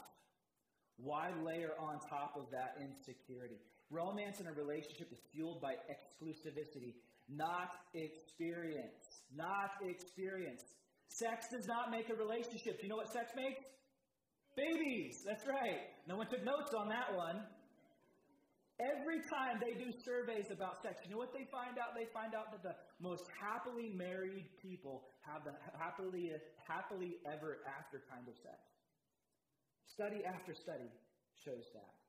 Why 0.97 1.31
layer 1.45 1.73
on 1.81 1.99
top 2.09 2.35
of 2.37 2.50
that 2.52 2.78
insecurity? 2.81 3.59
Romance 3.93 4.41
in 4.41 4.47
a 4.49 4.53
relationship 4.53 5.13
is 5.13 5.21
fueled 5.33 5.61
by 5.61 5.77
exclusivity, 5.93 6.97
not 7.29 7.69
experience. 7.93 9.21
Not 9.37 9.77
experience. 9.85 10.65
Sex 11.09 11.49
does 11.53 11.67
not 11.69 11.91
make 11.91 12.09
a 12.09 12.17
relationship. 12.17 12.81
Do 12.81 12.85
you 12.85 12.89
know 12.89 12.97
what 12.97 13.13
sex 13.13 13.33
makes? 13.37 13.61
Babies. 14.57 15.25
That's 15.25 15.45
right. 15.47 15.93
No 16.09 16.17
one 16.17 16.27
took 16.27 16.45
notes 16.45 16.73
on 16.73 16.89
that 16.89 17.15
one. 17.15 17.45
Every 18.81 19.21
time 19.29 19.61
they 19.61 19.77
do 19.77 19.93
surveys 20.05 20.51
about 20.51 20.83
sex, 20.83 21.05
you 21.05 21.13
know 21.13 21.21
what 21.21 21.33
they 21.33 21.47
find 21.53 21.79
out? 21.79 21.95
They 21.95 22.09
find 22.13 22.35
out 22.35 22.51
that 22.51 22.65
the 22.65 22.75
most 22.99 23.29
happily 23.37 23.93
married 23.95 24.49
people 24.61 25.05
have 25.21 25.45
the 25.45 25.53
happily, 25.79 26.33
happily 26.67 27.21
ever 27.29 27.61
after 27.69 28.03
kind 28.09 28.27
of 28.27 28.35
sex. 28.41 28.59
Study 29.87 30.25
after 30.25 30.57
study 30.57 30.89
shows 31.45 31.69
that. 31.77 32.02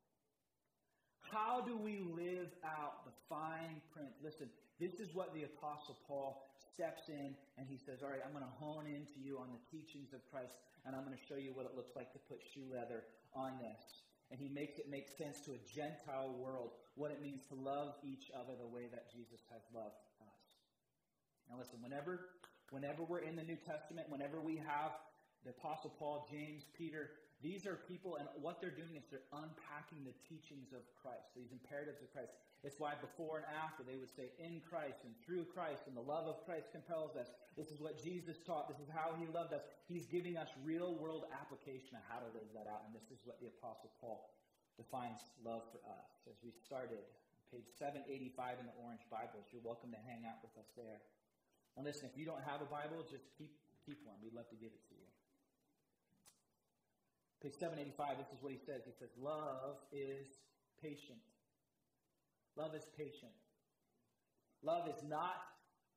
How 1.31 1.61
do 1.61 1.77
we 1.77 2.03
live 2.03 2.51
out 2.63 3.05
the 3.05 3.15
fine 3.29 3.81
print? 3.93 4.11
Listen, 4.23 4.49
this 4.79 4.99
is 4.99 5.13
what 5.13 5.33
the 5.33 5.43
Apostle 5.43 5.97
Paul 6.07 6.43
steps 6.73 7.09
in 7.09 7.35
and 7.57 7.65
he 7.67 7.77
says, 7.77 8.03
All 8.03 8.09
right, 8.09 8.21
I'm 8.25 8.33
going 8.33 8.45
to 8.45 8.57
hone 8.59 8.85
into 8.85 9.17
you 9.21 9.37
on 9.37 9.47
the 9.53 9.61
teachings 9.71 10.13
of 10.13 10.19
Christ 10.29 10.53
and 10.85 10.95
I'm 10.95 11.05
going 11.05 11.17
to 11.17 11.25
show 11.29 11.39
you 11.39 11.53
what 11.53 11.65
it 11.65 11.73
looks 11.75 11.95
like 11.95 12.11
to 12.13 12.21
put 12.27 12.43
shoe 12.53 12.67
leather 12.67 13.03
on 13.33 13.57
this. 13.61 14.03
And 14.31 14.39
he 14.39 14.49
makes 14.49 14.79
it 14.79 14.89
make 14.89 15.07
sense 15.07 15.39
to 15.45 15.53
a 15.53 15.61
Gentile 15.69 16.33
world 16.41 16.71
what 16.95 17.11
it 17.11 17.21
means 17.21 17.45
to 17.49 17.55
love 17.55 17.95
each 18.03 18.31
other 18.33 18.53
the 18.57 18.67
way 18.67 18.89
that 18.89 19.11
Jesus 19.13 19.41
has 19.53 19.61
loved 19.73 20.01
us. 20.21 20.39
Now, 21.49 21.59
listen, 21.59 21.77
whenever, 21.81 22.33
whenever 22.71 23.03
we're 23.03 23.25
in 23.25 23.35
the 23.35 23.43
New 23.43 23.57
Testament, 23.61 24.09
whenever 24.09 24.39
we 24.39 24.57
have 24.57 24.97
the 25.43 25.51
Apostle 25.51 25.93
Paul, 25.99 26.27
James, 26.31 26.63
Peter, 26.77 27.11
These 27.43 27.67
are 27.67 27.75
people, 27.91 28.15
and 28.15 28.31
what 28.39 28.63
they're 28.63 28.71
doing 28.71 28.95
is 28.95 29.03
they're 29.11 29.27
unpacking 29.35 30.07
the 30.07 30.15
teachings 30.23 30.71
of 30.71 30.79
Christ, 31.03 31.27
these 31.35 31.51
imperatives 31.51 31.99
of 31.99 32.07
Christ. 32.15 32.31
It's 32.63 32.79
why 32.79 32.95
before 32.95 33.43
and 33.43 33.47
after 33.51 33.83
they 33.83 33.99
would 33.99 34.07
say, 34.15 34.31
in 34.39 34.63
Christ 34.63 35.03
and 35.03 35.11
through 35.27 35.51
Christ, 35.51 35.83
and 35.91 35.91
the 35.91 36.07
love 36.07 36.23
of 36.23 36.39
Christ 36.47 36.71
compels 36.71 37.19
us. 37.19 37.35
This 37.59 37.67
is 37.67 37.83
what 37.83 37.99
Jesus 37.99 38.39
taught. 38.47 38.71
This 38.71 38.79
is 38.79 38.87
how 38.87 39.19
he 39.19 39.27
loved 39.27 39.51
us. 39.51 39.67
He's 39.91 40.07
giving 40.07 40.39
us 40.39 40.47
real 40.63 40.95
world 40.95 41.27
application 41.35 41.99
of 41.99 42.03
how 42.07 42.23
to 42.23 42.31
live 42.31 42.47
that 42.55 42.71
out. 42.71 42.87
And 42.87 42.95
this 42.95 43.11
is 43.11 43.19
what 43.27 43.43
the 43.43 43.51
Apostle 43.51 43.91
Paul 43.99 44.23
defines 44.79 45.19
love 45.43 45.67
for 45.75 45.83
us. 45.83 46.23
As 46.31 46.39
we 46.47 46.55
started, 46.63 47.03
page 47.51 47.67
785 47.75 48.63
in 48.63 48.71
the 48.71 48.77
Orange 48.79 49.03
Bibles, 49.11 49.51
you're 49.51 49.67
welcome 49.67 49.91
to 49.91 49.99
hang 50.07 50.23
out 50.23 50.39
with 50.39 50.55
us 50.55 50.71
there. 50.79 51.03
And 51.75 51.83
listen, 51.83 52.07
if 52.07 52.15
you 52.15 52.23
don't 52.23 52.41
have 52.47 52.63
a 52.63 52.69
Bible, 52.71 53.03
just 53.03 53.27
keep, 53.35 53.51
keep 53.83 53.99
one. 54.07 54.15
We'd 54.23 54.31
love 54.31 54.47
to 54.47 54.55
give 54.55 54.71
it 54.71 54.79
to 54.87 54.95
you. 54.95 55.02
Page 57.43 57.59
785, 57.59 58.17
this 58.17 58.27
is 58.31 58.41
what 58.41 58.53
he 58.53 58.57
says. 58.57 58.83
He 58.85 58.93
says, 58.97 59.09
Love 59.21 59.75
is 59.91 60.27
patient. 60.81 61.19
Love 62.55 62.73
is 62.73 62.87
patient. 62.97 63.35
Love 64.63 64.87
is 64.87 65.03
not 65.03 65.43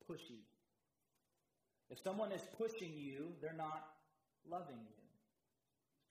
pushy. 0.03 0.43
If 1.89 1.99
someone 2.03 2.33
is 2.33 2.41
pushing 2.57 2.91
you, 2.97 3.31
they're 3.41 3.53
not 3.53 3.87
loving 4.49 4.75
you. 4.75 4.97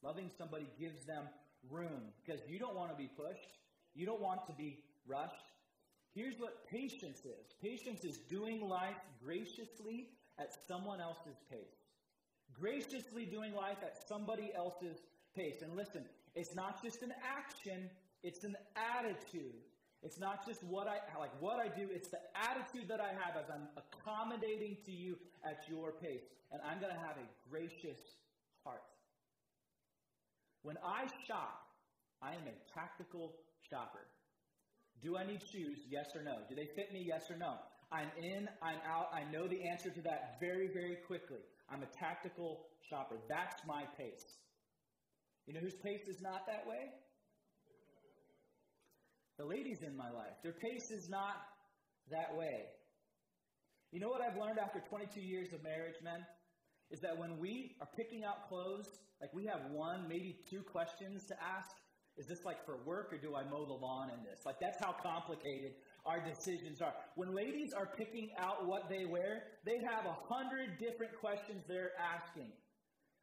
Loving 0.02 0.30
somebody 0.38 0.66
gives 0.80 1.04
them 1.04 1.24
room 1.70 2.12
because 2.24 2.40
you 2.48 2.58
don't 2.58 2.74
want 2.74 2.90
to 2.90 2.96
be 2.96 3.10
pushed. 3.14 3.58
You 3.94 4.06
don't 4.06 4.22
want 4.22 4.46
to 4.46 4.54
be 4.54 4.84
rushed. 5.06 5.52
Here's 6.14 6.38
what 6.38 6.66
patience 6.70 7.20
is 7.26 7.52
patience 7.60 8.04
is 8.04 8.16
doing 8.30 8.66
life 8.66 8.96
graciously 9.22 10.08
at 10.38 10.56
someone 10.66 11.00
else's 11.00 11.36
pace. 11.50 11.76
Graciously 12.58 13.26
doing 13.26 13.54
life 13.54 13.78
at 13.82 13.98
somebody 14.08 14.50
else's 14.56 14.98
pace. 15.36 15.62
And 15.62 15.76
listen, 15.76 16.04
it's 16.34 16.54
not 16.54 16.82
just 16.82 17.02
an 17.02 17.12
action, 17.22 17.90
it's 18.22 18.44
an 18.44 18.56
attitude. 18.76 19.54
It's 20.02 20.18
not 20.18 20.46
just 20.46 20.62
what 20.62 20.86
I 20.86 20.98
like 21.18 21.30
what 21.40 21.58
I 21.58 21.68
do, 21.68 21.88
it's 21.92 22.08
the 22.08 22.20
attitude 22.34 22.88
that 22.88 23.00
I 23.00 23.08
have 23.08 23.36
as 23.36 23.50
I'm 23.50 23.68
accommodating 23.76 24.76
to 24.84 24.92
you 24.92 25.16
at 25.44 25.64
your 25.68 25.92
pace. 25.92 26.22
And 26.52 26.60
I'm 26.62 26.78
going 26.78 26.92
to 26.92 27.00
have 27.00 27.16
a 27.16 27.50
gracious 27.50 27.98
heart. 28.64 28.82
When 30.62 30.76
I 30.84 31.06
shop, 31.26 31.66
I 32.22 32.30
am 32.30 32.42
a 32.46 32.72
tactical 32.72 33.34
shopper. 33.68 34.06
Do 35.02 35.16
I 35.16 35.26
need 35.26 35.40
shoes? 35.42 35.78
Yes 35.88 36.14
or 36.14 36.22
no? 36.22 36.38
Do 36.48 36.54
they 36.54 36.66
fit 36.66 36.92
me? 36.92 37.02
Yes 37.06 37.30
or 37.30 37.36
no? 37.36 37.54
I'm 37.92 38.08
in, 38.20 38.48
I'm 38.62 38.78
out. 38.88 39.10
I 39.12 39.22
know 39.32 39.46
the 39.46 39.68
answer 39.68 39.90
to 39.90 40.00
that 40.02 40.38
very, 40.40 40.68
very 40.68 40.96
quickly. 41.06 41.40
I'm 41.70 41.82
a 41.82 41.86
tactical 41.86 42.66
shopper. 42.88 43.16
That's 43.28 43.56
my 43.66 43.84
pace. 43.96 44.38
You 45.46 45.54
know 45.54 45.60
whose 45.60 45.76
pace 45.82 46.08
is 46.08 46.20
not 46.20 46.46
that 46.46 46.66
way? 46.66 46.90
The 49.38 49.44
ladies 49.44 49.82
in 49.82 49.96
my 49.96 50.10
life. 50.10 50.34
Their 50.42 50.52
pace 50.52 50.90
is 50.90 51.08
not 51.08 51.36
that 52.10 52.36
way. 52.36 52.66
You 53.92 54.00
know 54.00 54.08
what 54.08 54.20
I've 54.20 54.36
learned 54.36 54.58
after 54.58 54.80
22 54.88 55.20
years 55.20 55.52
of 55.52 55.62
marriage, 55.62 55.94
men? 56.02 56.24
Is 56.90 57.00
that 57.00 57.16
when 57.16 57.38
we 57.38 57.76
are 57.80 57.88
picking 57.96 58.24
out 58.24 58.48
clothes, 58.48 58.88
like 59.20 59.32
we 59.32 59.46
have 59.46 59.70
one, 59.70 60.08
maybe 60.08 60.38
two 60.50 60.62
questions 60.62 61.26
to 61.26 61.34
ask. 61.42 61.70
Is 62.16 62.26
this 62.26 62.44
like 62.44 62.64
for 62.64 62.78
work 62.84 63.12
or 63.12 63.18
do 63.18 63.36
I 63.36 63.44
mow 63.44 63.66
the 63.66 63.74
lawn 63.74 64.10
in 64.10 64.24
this? 64.24 64.46
Like 64.46 64.56
that's 64.60 64.78
how 64.80 64.94
complicated 65.02 65.72
our 66.06 66.18
decisions 66.24 66.80
are. 66.80 66.94
When 67.14 67.34
ladies 67.34 67.72
are 67.72 67.86
picking 67.86 68.30
out 68.38 68.66
what 68.66 68.88
they 68.88 69.04
wear, 69.04 69.42
they 69.64 69.78
have 69.84 70.06
a 70.06 70.16
hundred 70.32 70.78
different 70.78 71.12
questions 71.20 71.64
they're 71.68 71.92
asking. 72.00 72.52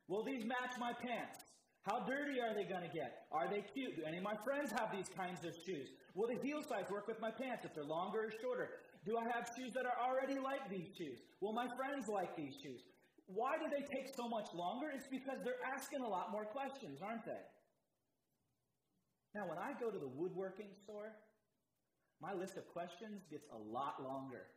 Will 0.08 0.24
these 0.24 0.46
match 0.46 0.78
my 0.80 0.94
pants? 0.94 1.38
How 1.84 2.00
dirty 2.08 2.40
are 2.40 2.56
they 2.56 2.64
going 2.64 2.88
to 2.88 2.94
get? 2.96 3.28
Are 3.32 3.52
they 3.52 3.60
cute? 3.76 4.00
Do 4.00 4.08
any 4.08 4.18
of 4.18 4.24
my 4.24 4.40
friends 4.48 4.72
have 4.72 4.88
these 4.96 5.12
kinds 5.12 5.44
of 5.44 5.52
shoes? 5.68 5.92
Will 6.16 6.32
the 6.32 6.40
heel 6.40 6.64
size 6.64 6.88
work 6.90 7.08
with 7.12 7.20
my 7.20 7.32
pants 7.32 7.68
if 7.68 7.76
they're 7.76 7.84
longer 7.84 8.32
or 8.32 8.32
shorter? 8.40 8.80
Do 9.04 9.20
I 9.20 9.28
have 9.36 9.52
shoes 9.60 9.76
that 9.76 9.84
are 9.84 10.00
already 10.00 10.40
like 10.40 10.64
these 10.72 10.88
shoes? 10.96 11.20
Will 11.42 11.52
my 11.52 11.68
friends 11.76 12.08
like 12.08 12.38
these 12.40 12.56
shoes? 12.64 12.80
Why 13.28 13.60
do 13.60 13.68
they 13.68 13.84
take 13.84 14.08
so 14.16 14.32
much 14.32 14.48
longer? 14.56 14.96
It's 14.96 15.12
because 15.12 15.44
they're 15.44 15.60
asking 15.76 16.08
a 16.08 16.08
lot 16.08 16.32
more 16.32 16.46
questions, 16.46 17.04
aren't 17.04 17.26
they? 17.26 17.44
Now, 19.36 19.44
when 19.50 19.58
I 19.58 19.76
go 19.76 19.92
to 19.92 20.00
the 20.00 20.08
woodworking 20.08 20.72
store, 20.84 21.12
my 22.22 22.32
list 22.32 22.56
of 22.56 22.64
questions 22.72 23.28
gets 23.30 23.48
a 23.52 23.60
lot 23.60 24.00
longer. 24.00 24.48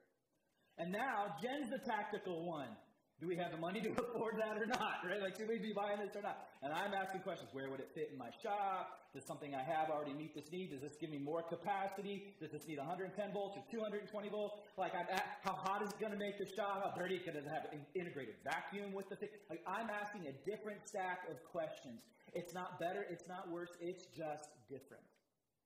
And 0.79 0.93
now, 0.93 1.35
Jen's 1.43 1.71
the 1.71 1.83
tactical 1.83 2.47
one. 2.47 2.71
Do 3.19 3.27
we 3.27 3.37
have 3.37 3.51
the 3.51 3.57
money 3.57 3.81
to 3.81 3.91
afford 3.97 4.37
that 4.37 4.61
or 4.61 4.67
not? 4.67 5.01
Right? 5.01 5.23
Like, 5.23 5.37
should 5.37 5.49
we 5.49 5.59
be 5.59 5.73
buying 5.73 5.99
this 5.99 6.15
or 6.15 6.21
not? 6.21 6.37
And 6.63 6.73
I'm 6.73 6.93
asking 6.93 7.23
questions. 7.23 7.49
Where 7.53 7.71
would 7.71 7.81
it 7.81 7.89
fit 7.95 8.11
in 8.13 8.19
my 8.19 8.29
shop? 8.43 9.09
Does 9.15 9.25
something 9.25 9.55
I 9.55 9.65
have 9.65 9.89
already 9.89 10.13
meet 10.13 10.35
this 10.35 10.53
need? 10.53 10.71
Does 10.71 10.83
this 10.83 10.97
give 11.01 11.09
me 11.09 11.17
more 11.17 11.41
capacity? 11.41 12.37
Does 12.41 12.53
this 12.53 12.69
need 12.69 12.77
110 12.77 13.17
volts 13.33 13.57
or 13.57 13.65
220 13.73 14.29
volts? 14.29 14.61
Like, 14.77 14.93
I'm 14.95 15.09
at, 15.09 15.41
how 15.41 15.57
hot 15.57 15.81
is 15.81 15.89
it 15.89 15.99
going 15.99 16.13
to 16.13 16.19
make 16.19 16.37
the 16.37 16.45
shop? 16.45 16.85
How 16.85 16.93
dirty 16.93 17.19
can 17.19 17.37
it 17.37 17.49
have 17.49 17.73
an 17.73 17.81
integrated 17.95 18.37
vacuum 18.45 18.93
with 18.93 19.09
the 19.09 19.17
thing? 19.17 19.31
Like, 19.49 19.65
I'm 19.67 19.89
asking 19.89 20.29
a 20.29 20.35
different 20.45 20.85
stack 20.85 21.25
of 21.31 21.41
questions. 21.49 22.05
It's 22.35 22.53
not 22.53 22.79
better. 22.79 23.07
It's 23.09 23.27
not 23.27 23.49
worse. 23.49 23.73
It's 23.81 24.05
just 24.13 24.53
different. 24.69 25.09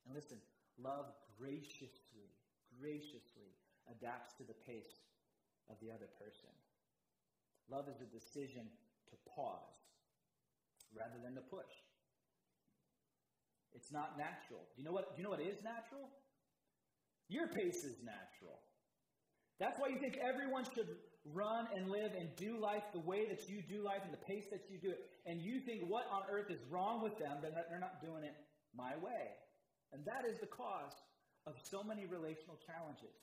And 0.07 0.15
listen, 0.15 0.39
love 0.79 1.07
graciously, 1.35 2.31
graciously 2.79 3.51
adapts 3.91 4.35
to 4.39 4.45
the 4.45 4.55
pace 4.63 5.03
of 5.69 5.75
the 5.83 5.91
other 5.91 6.07
person. 6.15 6.55
Love 7.71 7.87
is 7.87 8.03
a 8.03 8.11
decision 8.11 8.67
to 9.09 9.17
pause 9.31 9.79
rather 10.91 11.23
than 11.23 11.35
to 11.39 11.45
push. 11.47 11.71
It's 13.73 13.93
not 13.93 14.19
natural. 14.19 14.67
Do 14.75 14.83
you 14.83 14.85
know 14.85 14.93
what, 14.93 15.15
do 15.15 15.23
you 15.23 15.25
know 15.25 15.31
what 15.31 15.41
is 15.41 15.63
natural? 15.63 16.11
Your 17.31 17.47
pace 17.47 17.87
is 17.87 18.03
natural. 18.03 18.59
That's 19.63 19.79
why 19.79 19.95
you 19.95 20.01
think 20.03 20.19
everyone 20.19 20.65
should 20.65 20.91
run 21.23 21.69
and 21.77 21.87
live 21.93 22.11
and 22.19 22.35
do 22.35 22.59
life 22.59 22.83
the 22.93 23.05
way 23.05 23.29
that 23.29 23.47
you 23.47 23.63
do 23.63 23.85
life 23.85 24.03
and 24.03 24.13
the 24.13 24.25
pace 24.27 24.51
that 24.51 24.67
you 24.67 24.81
do 24.83 24.91
it. 24.91 24.99
And 25.27 25.39
you 25.41 25.61
think 25.61 25.87
what 25.87 26.11
on 26.11 26.27
earth 26.33 26.51
is 26.51 26.59
wrong 26.71 27.03
with 27.03 27.15
them 27.19 27.39
that 27.43 27.55
they're 27.69 27.79
not 27.79 28.03
doing 28.03 28.25
it 28.25 28.35
my 28.75 28.97
way. 28.99 29.31
And 29.93 30.03
that 30.07 30.27
is 30.27 30.41
the 30.41 30.51
cause 30.51 30.97
of 31.47 31.55
so 31.63 31.85
many 31.85 32.07
relational 32.07 32.59
challenges 32.67 33.15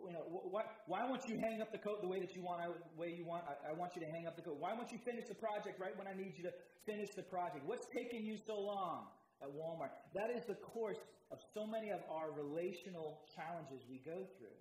you 0.00 0.12
know, 0.12 0.24
why, 0.28 0.62
why 0.86 1.04
won't 1.04 1.28
you 1.28 1.38
hang 1.38 1.60
up 1.60 1.72
the 1.72 1.78
coat 1.78 2.00
the 2.00 2.08
way 2.08 2.20
that 2.20 2.34
you 2.34 2.42
want, 2.42 2.62
the 2.64 3.00
way 3.00 3.12
you 3.12 3.24
want, 3.24 3.44
I, 3.44 3.70
I 3.70 3.72
want 3.72 3.94
you 3.94 4.02
to 4.02 4.10
hang 4.10 4.26
up 4.26 4.36
the 4.36 4.42
coat. 4.42 4.56
Why 4.58 4.72
won't 4.72 4.92
you 4.92 4.98
finish 5.04 5.28
the 5.28 5.34
project 5.34 5.78
right 5.80 5.96
when 5.96 6.06
I 6.06 6.14
need 6.14 6.34
you 6.36 6.44
to 6.44 6.54
finish 6.86 7.10
the 7.14 7.22
project? 7.22 7.64
What's 7.66 7.86
taking 7.90 8.24
you 8.24 8.36
so 8.36 8.58
long 8.58 9.08
at 9.42 9.48
Walmart? 9.48 9.94
That 10.14 10.30
is 10.34 10.44
the 10.46 10.58
course 10.60 11.00
of 11.30 11.38
so 11.54 11.66
many 11.66 11.90
of 11.90 12.00
our 12.10 12.30
relational 12.32 13.24
challenges 13.32 13.82
we 13.88 14.02
go 14.04 14.28
through. 14.36 14.58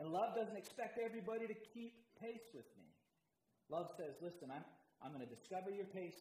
And 0.00 0.08
love 0.08 0.32
doesn't 0.32 0.56
expect 0.56 0.96
everybody 0.96 1.44
to 1.46 1.56
keep 1.74 1.92
pace 2.16 2.48
with 2.56 2.68
me. 2.80 2.88
Love 3.68 3.92
says, 4.00 4.16
listen, 4.24 4.48
I'm, 4.48 4.64
I'm 5.04 5.12
going 5.12 5.22
to 5.22 5.28
discover 5.28 5.68
your 5.70 5.86
pace, 5.92 6.16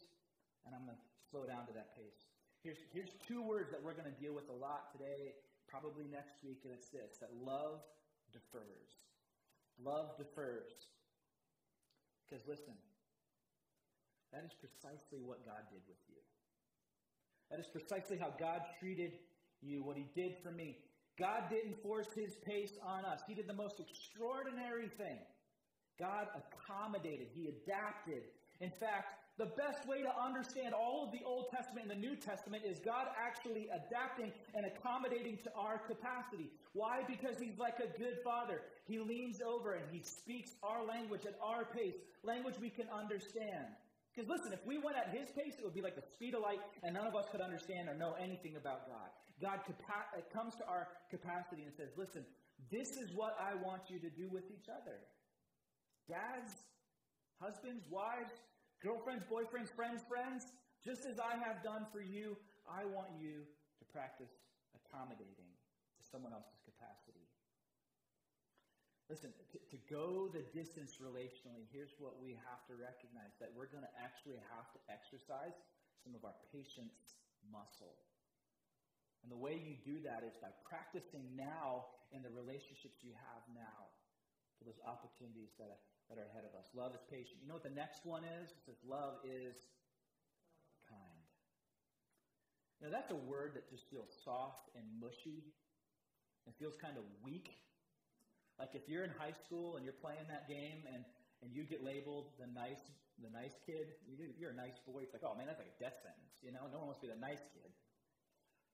and 0.68 0.76
I'm 0.76 0.84
going 0.84 1.00
to 1.00 1.04
slow 1.32 1.48
down 1.48 1.66
to 1.68 1.74
that 1.74 1.96
pace. 1.96 2.28
Here's, 2.62 2.78
here's 2.92 3.16
two 3.24 3.40
words 3.40 3.72
that 3.72 3.80
we're 3.80 3.96
going 3.96 4.12
to 4.12 4.20
deal 4.20 4.36
with 4.36 4.52
a 4.52 4.58
lot 4.60 4.92
today, 4.92 5.32
probably 5.72 6.12
next 6.12 6.44
week, 6.44 6.60
and 6.68 6.76
it's 6.76 6.92
this 6.92 7.18
that 7.24 7.32
love 7.40 7.80
defers. 8.32 9.10
Love 9.84 10.18
defers. 10.18 10.72
Because 12.24 12.46
listen, 12.48 12.74
that 14.32 14.44
is 14.46 14.54
precisely 14.54 15.22
what 15.26 15.46
God 15.46 15.66
did 15.72 15.82
with 15.88 15.98
you. 16.08 16.22
That 17.50 17.60
is 17.60 17.68
precisely 17.68 18.18
how 18.18 18.32
God 18.40 18.62
treated 18.80 19.14
you, 19.62 19.84
what 19.84 19.98
He 19.98 20.06
did 20.14 20.36
for 20.44 20.52
me. 20.52 20.78
God 21.18 21.50
didn't 21.50 21.82
force 21.82 22.08
His 22.14 22.36
pace 22.36 22.78
on 22.86 23.06
us, 23.06 23.22
He 23.28 23.34
did 23.34 23.48
the 23.48 23.54
most 23.54 23.80
extraordinary 23.80 24.88
thing. 24.88 25.20
God 26.00 26.28
accommodated, 26.38 27.28
He 27.34 27.48
adapted. 27.48 28.24
In 28.62 28.72
fact, 28.80 29.19
the 29.40 29.48
best 29.56 29.88
way 29.88 30.04
to 30.04 30.12
understand 30.20 30.76
all 30.76 31.08
of 31.08 31.16
the 31.16 31.24
Old 31.26 31.48
Testament 31.50 31.88
and 31.88 31.96
the 31.96 32.08
New 32.08 32.18
Testament 32.18 32.64
is 32.68 32.78
God 32.80 33.08
actually 33.16 33.72
adapting 33.72 34.34
and 34.54 34.68
accommodating 34.68 35.40
to 35.48 35.50
our 35.56 35.80
capacity. 35.80 36.52
Why? 36.74 37.08
Because 37.08 37.40
He's 37.40 37.58
like 37.58 37.80
a 37.80 37.88
good 37.98 38.20
father. 38.22 38.60
He 38.84 39.00
leans 39.00 39.40
over 39.40 39.80
and 39.80 39.88
He 39.90 40.04
speaks 40.04 40.52
our 40.62 40.86
language 40.86 41.26
at 41.26 41.40
our 41.42 41.64
pace, 41.64 41.96
language 42.22 42.56
we 42.60 42.70
can 42.70 42.92
understand. 42.92 43.80
Because 44.12 44.28
listen, 44.28 44.52
if 44.52 44.60
we 44.68 44.78
went 44.78 44.98
at 44.98 45.16
His 45.16 45.32
pace, 45.32 45.56
it 45.58 45.64
would 45.64 45.74
be 45.74 45.82
like 45.82 45.96
the 45.96 46.08
speed 46.14 46.36
of 46.36 46.42
light, 46.42 46.60
and 46.84 46.94
none 46.94 47.08
of 47.08 47.16
us 47.16 47.26
could 47.32 47.40
understand 47.40 47.88
or 47.88 47.96
know 47.96 48.20
anything 48.20 48.58
about 48.60 48.92
God. 48.92 49.08
God 49.40 49.64
capa- 49.64 50.20
uh, 50.20 50.22
comes 50.36 50.56
to 50.56 50.68
our 50.68 50.90
capacity 51.10 51.64
and 51.64 51.72
says, 51.72 51.96
Listen, 51.96 52.26
this 52.70 53.00
is 53.00 53.16
what 53.16 53.40
I 53.40 53.56
want 53.56 53.84
you 53.88 54.00
to 54.00 54.10
do 54.10 54.28
with 54.28 54.52
each 54.52 54.68
other. 54.68 55.00
Dads, 56.10 56.52
husbands, 57.40 57.86
wives, 57.90 58.36
Girlfriends, 58.80 59.28
boyfriends, 59.28 59.68
friends, 59.76 60.00
friends, 60.08 60.56
just 60.80 61.04
as 61.04 61.20
I 61.20 61.36
have 61.36 61.60
done 61.60 61.84
for 61.92 62.00
you, 62.00 62.40
I 62.64 62.88
want 62.88 63.12
you 63.20 63.44
to 63.44 63.84
practice 63.92 64.32
accommodating 64.72 65.52
to 66.00 66.02
someone 66.08 66.32
else's 66.32 66.64
capacity. 66.64 67.28
Listen, 69.12 69.36
to, 69.52 69.60
to 69.60 69.78
go 69.92 70.32
the 70.32 70.48
distance 70.56 71.04
relationally, 71.04 71.68
here's 71.76 71.92
what 72.00 72.22
we 72.24 72.40
have 72.48 72.64
to 72.72 72.80
recognize 72.80 73.36
that 73.44 73.52
we're 73.52 73.68
going 73.68 73.84
to 73.84 73.96
actually 74.00 74.40
have 74.54 74.72
to 74.72 74.80
exercise 74.88 75.60
some 76.00 76.16
of 76.16 76.24
our 76.24 76.38
patience 76.56 77.20
muscle. 77.52 78.00
And 79.26 79.28
the 79.28 79.42
way 79.42 79.60
you 79.60 79.76
do 79.84 80.00
that 80.08 80.24
is 80.24 80.40
by 80.40 80.56
practicing 80.64 81.28
now 81.36 81.92
in 82.16 82.24
the 82.24 82.32
relationships 82.32 83.04
you 83.04 83.12
have 83.12 83.44
now 83.52 83.92
for 84.60 84.68
those 84.68 84.84
opportunities 84.84 85.56
that 85.56 85.72
are, 85.72 85.82
that 86.12 86.20
are 86.20 86.28
ahead 86.28 86.44
of 86.44 86.54
us. 86.54 86.68
Love 86.76 86.92
is 86.92 87.02
patient. 87.08 87.40
You 87.40 87.48
know 87.48 87.56
what 87.56 87.64
the 87.64 87.74
next 87.74 88.04
one 88.04 88.28
is? 88.28 88.52
It 88.52 88.62
says 88.68 88.78
love 88.84 89.24
is 89.24 89.56
kind. 90.86 91.24
Now 92.84 92.92
that's 92.92 93.10
a 93.10 93.20
word 93.24 93.56
that 93.56 93.72
just 93.72 93.88
feels 93.88 94.12
soft 94.12 94.68
and 94.76 94.84
mushy 95.00 95.48
and 96.44 96.52
feels 96.60 96.76
kind 96.76 97.00
of 97.00 97.08
weak. 97.24 97.56
Like 98.60 98.76
if 98.76 98.92
you're 98.92 99.08
in 99.08 99.16
high 99.16 99.34
school 99.34 99.80
and 99.80 99.88
you're 99.88 99.98
playing 99.98 100.28
that 100.28 100.52
game 100.52 100.84
and, 100.92 101.08
and 101.40 101.56
you 101.56 101.64
get 101.64 101.80
labeled 101.80 102.36
the 102.36 102.52
nice 102.52 102.84
the 103.24 103.32
nice 103.32 103.60
kid, 103.66 104.00
you're 104.40 104.52
a 104.52 104.56
nice 104.56 104.80
boy. 104.88 105.04
It's 105.04 105.12
like, 105.12 105.24
oh 105.28 105.36
man, 105.36 105.48
that's 105.48 105.60
like 105.60 105.76
a 105.76 105.80
death 105.84 106.00
sentence. 106.00 106.40
You 106.40 106.52
know, 106.52 106.72
no 106.72 106.80
one 106.80 106.88
wants 106.88 107.04
to 107.04 107.08
be 107.08 107.12
the 107.12 107.20
nice 107.20 107.44
kid. 107.52 107.68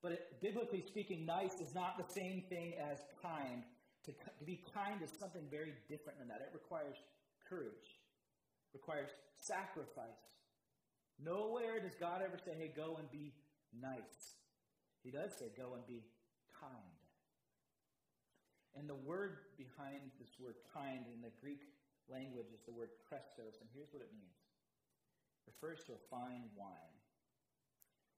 But 0.02 0.12
it, 0.12 0.38
biblically 0.40 0.82
speaking, 0.86 1.26
nice 1.26 1.58
is 1.60 1.74
not 1.74 1.98
the 1.98 2.06
same 2.06 2.42
thing 2.48 2.74
as 2.78 3.02
kind. 3.22 3.66
To, 4.06 4.12
to 4.12 4.44
be 4.44 4.62
kind 4.72 5.02
is 5.02 5.10
something 5.10 5.42
very 5.50 5.74
different 5.88 6.18
than 6.18 6.28
that. 6.28 6.40
It 6.40 6.54
requires 6.54 6.96
courage, 7.48 7.98
requires 8.72 9.10
sacrifice. 9.34 10.22
Nowhere 11.18 11.80
does 11.80 11.94
God 11.98 12.22
ever 12.22 12.38
say, 12.38 12.52
hey, 12.56 12.70
go 12.74 12.96
and 12.98 13.10
be 13.10 13.34
nice. 13.74 14.38
He 15.02 15.10
does 15.10 15.34
say, 15.34 15.50
go 15.56 15.74
and 15.74 15.86
be 15.86 16.04
kind. 16.60 16.98
And 18.76 18.88
the 18.88 18.98
word 18.98 19.56
behind 19.56 20.12
this 20.20 20.36
word 20.38 20.60
kind 20.74 21.08
in 21.10 21.24
the 21.24 21.32
Greek 21.40 21.64
language 22.06 22.52
is 22.52 22.62
the 22.68 22.76
word 22.76 22.92
Christos, 23.08 23.58
and 23.58 23.68
here's 23.72 23.90
what 23.90 24.04
it 24.04 24.12
means. 24.12 24.38
It 25.48 25.54
refers 25.56 25.82
to 25.88 25.96
a 25.96 26.02
fine 26.10 26.52
wine 26.54 26.96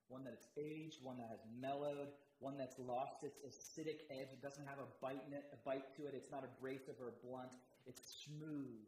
one 0.08 0.24
that 0.24 0.32
is 0.32 0.48
aged, 0.56 1.04
one 1.04 1.18
that 1.18 1.28
has 1.28 1.44
mellowed, 1.60 2.08
one 2.38 2.56
that's 2.56 2.78
lost 2.78 3.26
its 3.26 3.38
acidic 3.42 4.06
edge. 4.10 4.30
It 4.30 4.42
doesn't 4.42 4.66
have 4.66 4.78
a 4.78 4.88
bite, 5.02 5.22
in 5.26 5.34
it, 5.34 5.50
a 5.52 5.58
bite 5.66 5.90
to 5.98 6.06
it. 6.06 6.14
It's 6.14 6.30
not 6.30 6.46
abrasive 6.46 6.94
or 7.02 7.14
blunt. 7.22 7.58
It's 7.86 8.00
smooth, 8.22 8.86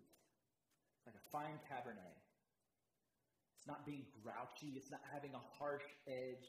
like 1.06 1.18
a 1.18 1.24
fine 1.30 1.58
Cabernet. 1.66 2.14
It's 3.58 3.66
not 3.66 3.84
being 3.84 4.06
grouchy. 4.22 4.78
It's 4.78 4.90
not 4.90 5.02
having 5.12 5.34
a 5.34 5.42
harsh 5.58 5.84
edge. 6.06 6.46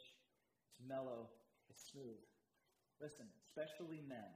It's 0.69 0.79
mellow. 0.87 1.27
It's 1.69 1.89
smooth. 1.91 2.21
Listen, 3.01 3.25
especially 3.49 4.05
men, 4.05 4.29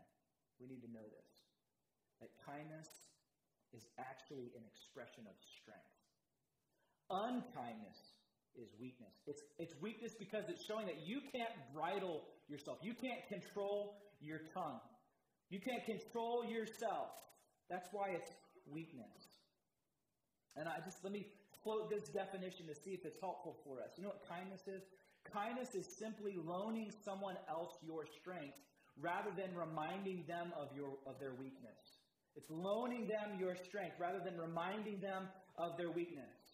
we 0.60 0.66
need 0.66 0.82
to 0.82 0.92
know 0.92 1.06
this 1.06 1.32
that 2.24 2.32
kindness 2.48 2.88
is 3.76 3.92
actually 4.00 4.56
an 4.56 4.64
expression 4.64 5.28
of 5.28 5.36
strength. 5.44 6.00
Unkindness 7.12 8.15
is 8.62 8.70
weakness. 8.80 9.14
It's, 9.28 9.42
it's 9.60 9.74
weakness 9.82 10.14
because 10.18 10.46
it's 10.50 10.64
showing 10.66 10.86
that 10.88 11.06
you 11.06 11.22
can't 11.32 11.54
bridle 11.74 12.24
yourself. 12.48 12.78
You 12.82 12.94
can't 12.94 13.22
control 13.28 13.98
your 14.22 14.42
tongue. 14.54 14.80
You 15.50 15.60
can't 15.60 15.86
control 15.86 16.46
yourself. 16.46 17.10
That's 17.70 17.88
why 17.92 18.10
it's 18.10 18.32
weakness. 18.72 19.36
And 20.56 20.68
I 20.68 20.80
just 20.84 21.04
let 21.04 21.14
me 21.14 21.28
float 21.64 21.90
this 21.90 22.08
definition 22.10 22.68
to 22.68 22.76
see 22.76 22.92
if 22.92 23.06
it's 23.06 23.20
helpful 23.20 23.58
for 23.66 23.82
us. 23.82 23.92
You 23.98 24.04
know 24.04 24.10
what 24.10 24.28
kindness 24.28 24.62
is? 24.68 24.84
Kindness 25.34 25.74
is 25.74 25.86
simply 25.98 26.38
loaning 26.38 26.92
someone 27.04 27.36
else 27.50 27.74
your 27.82 28.06
strength 28.06 28.56
rather 29.02 29.32
than 29.36 29.54
reminding 29.56 30.24
them 30.28 30.54
of 30.58 30.70
your 30.76 30.96
of 31.06 31.20
their 31.20 31.34
weakness. 31.34 32.06
It's 32.36 32.50
loaning 32.50 33.08
them 33.08 33.40
your 33.40 33.56
strength 33.56 33.96
rather 34.00 34.20
than 34.24 34.38
reminding 34.38 35.00
them 35.00 35.28
of 35.58 35.78
their 35.78 35.90
weakness. 35.90 36.45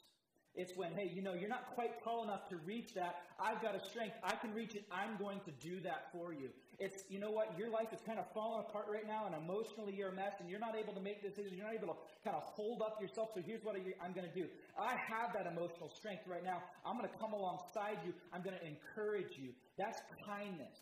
It's 0.54 0.76
when, 0.76 0.92
hey, 0.94 1.10
you 1.14 1.22
know, 1.22 1.34
you're 1.34 1.50
not 1.50 1.74
quite 1.76 2.04
tall 2.04 2.24
enough 2.24 2.50
to 2.50 2.58
reach 2.66 2.94
that. 2.96 3.24
I've 3.40 3.62
got 3.62 3.74
a 3.74 3.80
strength. 3.80 4.16
I 4.22 4.36
can 4.36 4.54
reach 4.54 4.76
it. 4.76 4.84
I'm 4.92 5.16
going 5.18 5.40
to 5.46 5.52
do 5.64 5.80
that 5.82 6.12
for 6.12 6.34
you. 6.34 6.50
It's, 6.78 7.06
you 7.10 7.20
know 7.20 7.32
what, 7.32 7.56
your 7.58 7.70
life 7.70 7.94
is 7.94 8.02
kind 8.06 8.20
of 8.20 8.26
falling 8.34 8.66
apart 8.68 8.88
right 8.92 9.08
now, 9.08 9.28
and 9.28 9.36
emotionally 9.36 9.94
you're 9.96 10.10
a 10.10 10.16
mess, 10.16 10.34
and 10.42 10.50
you're 10.50 10.60
not 10.60 10.76
able 10.76 10.94
to 10.94 11.00
make 11.00 11.22
decisions. 11.24 11.56
You're 11.56 11.68
not 11.68 11.76
able 11.76 11.94
to 11.94 12.00
kind 12.24 12.36
of 12.36 12.44
hold 12.44 12.82
up 12.82 13.00
yourself. 13.00 13.30
So 13.34 13.42
here's 13.46 13.64
what 13.64 13.76
I'm 14.04 14.12
going 14.12 14.28
to 14.28 14.36
do. 14.36 14.48
I 14.76 14.98
have 15.08 15.32
that 15.38 15.48
emotional 15.48 15.90
strength 15.90 16.28
right 16.28 16.44
now. 16.44 16.60
I'm 16.86 16.98
going 16.98 17.08
to 17.08 17.18
come 17.18 17.32
alongside 17.32 18.04
you. 18.04 18.12
I'm 18.34 18.42
going 18.42 18.58
to 18.60 18.66
encourage 18.68 19.38
you. 19.38 19.56
That's 19.78 20.02
kindness. 20.28 20.76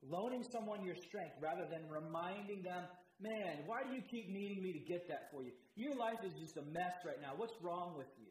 Loaning 0.00 0.46
someone 0.48 0.84
your 0.84 0.96
strength 0.96 1.36
rather 1.42 1.66
than 1.68 1.82
reminding 1.90 2.62
them, 2.62 2.84
man, 3.20 3.66
why 3.66 3.82
do 3.82 3.92
you 3.92 4.00
keep 4.00 4.30
needing 4.30 4.62
me 4.62 4.72
to 4.72 4.78
get 4.78 5.08
that 5.08 5.28
for 5.34 5.42
you? 5.42 5.50
Your 5.74 5.94
life 5.94 6.22
is 6.24 6.32
just 6.40 6.56
a 6.56 6.62
mess 6.62 7.04
right 7.04 7.20
now. 7.20 7.34
What's 7.36 7.58
wrong 7.60 7.98
with 7.98 8.08
you? 8.16 8.27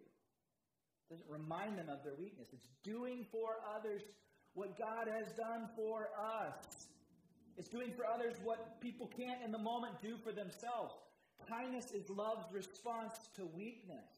Doesn't 1.10 1.30
remind 1.30 1.78
them 1.78 1.88
of 1.89 2.04
their 2.04 2.15
weakness. 2.20 2.50
It's 2.52 2.67
doing 2.84 3.26
for 3.32 3.63
others 3.63 4.02
what 4.54 4.78
God 4.78 5.08
has 5.08 5.32
done 5.34 5.70
for 5.76 6.10
us. 6.20 6.88
It's 7.58 7.70
doing 7.70 7.91
for 7.96 8.06
others 8.06 8.36
what 8.43 8.82
people 8.82 9.08
can't 9.08 9.41
in 9.43 9.52
the 9.52 9.62
moment 9.62 10.02
do 10.02 10.17
for 10.24 10.32
themselves. 10.32 10.93
Kindness 11.48 11.91
is 11.91 12.10
love's 12.10 12.52
response 12.52 13.13
to 13.36 13.46
weakness. 13.56 14.12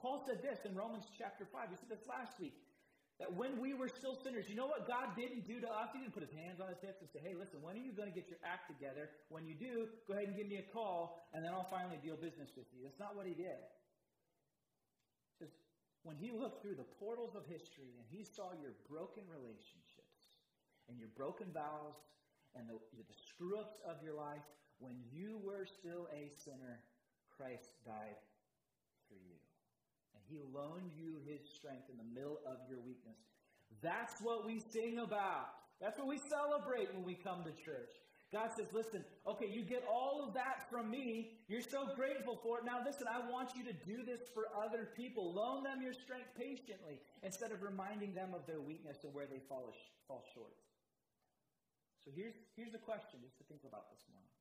Paul 0.00 0.22
said 0.26 0.42
this 0.42 0.58
in 0.66 0.74
Romans 0.74 1.06
chapter 1.16 1.46
5. 1.46 1.70
He 1.70 1.76
said 1.76 1.88
this 1.88 2.06
last 2.08 2.38
week. 2.38 2.54
That 3.20 3.30
when 3.38 3.60
we 3.60 3.72
were 3.72 3.88
still 3.88 4.18
sinners, 4.18 4.48
you 4.48 4.56
know 4.56 4.66
what 4.66 4.88
God 4.88 5.14
didn't 5.14 5.46
do 5.46 5.60
to 5.60 5.68
us? 5.68 5.94
He 5.94 6.00
didn't 6.00 6.16
put 6.16 6.26
his 6.26 6.34
hands 6.34 6.58
on 6.58 6.66
his 6.66 6.80
hips 6.82 6.98
and 7.04 7.10
say, 7.12 7.20
hey, 7.22 7.38
listen, 7.38 7.62
when 7.62 7.76
are 7.76 7.84
you 7.84 7.92
going 7.92 8.10
to 8.10 8.14
get 8.14 8.26
your 8.26 8.40
act 8.42 8.66
together? 8.66 9.10
When 9.28 9.46
you 9.46 9.54
do, 9.54 9.86
go 10.08 10.14
ahead 10.18 10.26
and 10.26 10.34
give 10.34 10.48
me 10.48 10.58
a 10.58 10.66
call, 10.74 11.28
and 11.30 11.44
then 11.44 11.54
I'll 11.54 11.70
finally 11.70 12.00
deal 12.02 12.16
business 12.16 12.50
with 12.56 12.66
you. 12.74 12.82
That's 12.82 12.98
not 12.98 13.14
what 13.14 13.30
he 13.30 13.34
did 13.36 13.62
when 16.02 16.16
he 16.16 16.30
looked 16.30 16.62
through 16.62 16.74
the 16.74 16.88
portals 16.98 17.34
of 17.34 17.46
history 17.46 17.94
and 17.94 18.06
he 18.10 18.24
saw 18.24 18.50
your 18.58 18.74
broken 18.90 19.22
relationships 19.30 20.18
and 20.88 20.98
your 20.98 21.10
broken 21.14 21.46
vows 21.54 21.94
and 22.58 22.68
the, 22.68 22.74
the 22.98 23.14
screw 23.14 23.58
ups 23.58 23.78
of 23.86 24.02
your 24.02 24.14
life, 24.14 24.44
when 24.78 24.98
you 25.14 25.38
were 25.44 25.64
still 25.64 26.10
a 26.12 26.28
sinner, 26.42 26.82
Christ 27.30 27.70
died 27.86 28.18
for 29.08 29.14
you. 29.14 29.38
And 30.14 30.22
he 30.26 30.42
loaned 30.42 30.92
you 30.98 31.22
his 31.24 31.40
strength 31.48 31.88
in 31.88 31.96
the 31.96 32.10
middle 32.12 32.42
of 32.44 32.58
your 32.68 32.80
weakness. 32.80 33.16
That's 33.80 34.20
what 34.20 34.44
we 34.44 34.60
sing 34.60 34.98
about. 34.98 35.54
That's 35.80 35.98
what 35.98 36.08
we 36.08 36.18
celebrate 36.18 36.92
when 36.94 37.04
we 37.04 37.14
come 37.14 37.42
to 37.44 37.54
church. 37.64 37.94
God 38.32 38.48
says, 38.56 38.72
listen, 38.72 39.04
okay, 39.28 39.44
you 39.44 39.60
get 39.60 39.84
all 39.84 40.24
of 40.24 40.32
that 40.32 40.64
from 40.72 40.90
me. 40.90 41.36
You're 41.48 41.60
so 41.60 41.84
grateful 41.94 42.40
for 42.40 42.58
it. 42.58 42.64
Now, 42.64 42.80
listen, 42.80 43.04
I 43.04 43.20
want 43.28 43.52
you 43.52 43.60
to 43.68 43.76
do 43.84 44.00
this 44.08 44.24
for 44.32 44.48
other 44.56 44.88
people. 44.96 45.36
Loan 45.36 45.62
them 45.62 45.84
your 45.84 45.92
strength 45.92 46.32
patiently 46.32 46.96
instead 47.22 47.52
of 47.52 47.60
reminding 47.60 48.14
them 48.14 48.32
of 48.32 48.48
their 48.48 48.60
weakness 48.60 49.04
and 49.04 49.12
where 49.12 49.28
they 49.28 49.44
fall, 49.52 49.68
fall 50.08 50.24
short. 50.32 50.56
So 52.00 52.10
here's, 52.16 52.32
here's 52.56 52.72
the 52.72 52.80
question 52.80 53.20
just 53.20 53.36
to 53.36 53.44
think 53.44 53.68
about 53.68 53.92
this 53.92 54.00
morning. 54.08 54.32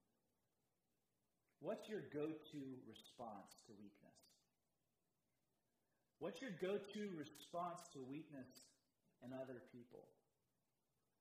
What's 1.59 1.91
your 1.91 2.07
go 2.15 2.31
to 2.31 2.61
response 2.87 3.59
to 3.67 3.75
weakness? 3.75 4.17
What's 6.23 6.39
your 6.39 6.55
go 6.63 6.79
to 6.79 7.01
response 7.19 7.91
to 7.91 7.99
weakness 7.99 8.71
in 9.19 9.35
other 9.35 9.59
people? 9.75 10.07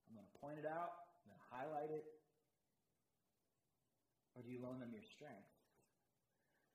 I'm 0.06 0.14
going 0.14 0.28
to 0.30 0.38
point 0.38 0.59
it 0.62 0.68
out, 0.70 1.11
I'm 1.26 1.35
going 1.35 1.42
to 1.42 1.50
highlight 1.50 1.90
it, 1.90 2.06
or 4.40 4.42
do 4.42 4.48
you 4.48 4.64
loan 4.64 4.81
them 4.81 4.88
your 4.88 5.05
strength? 5.05 5.53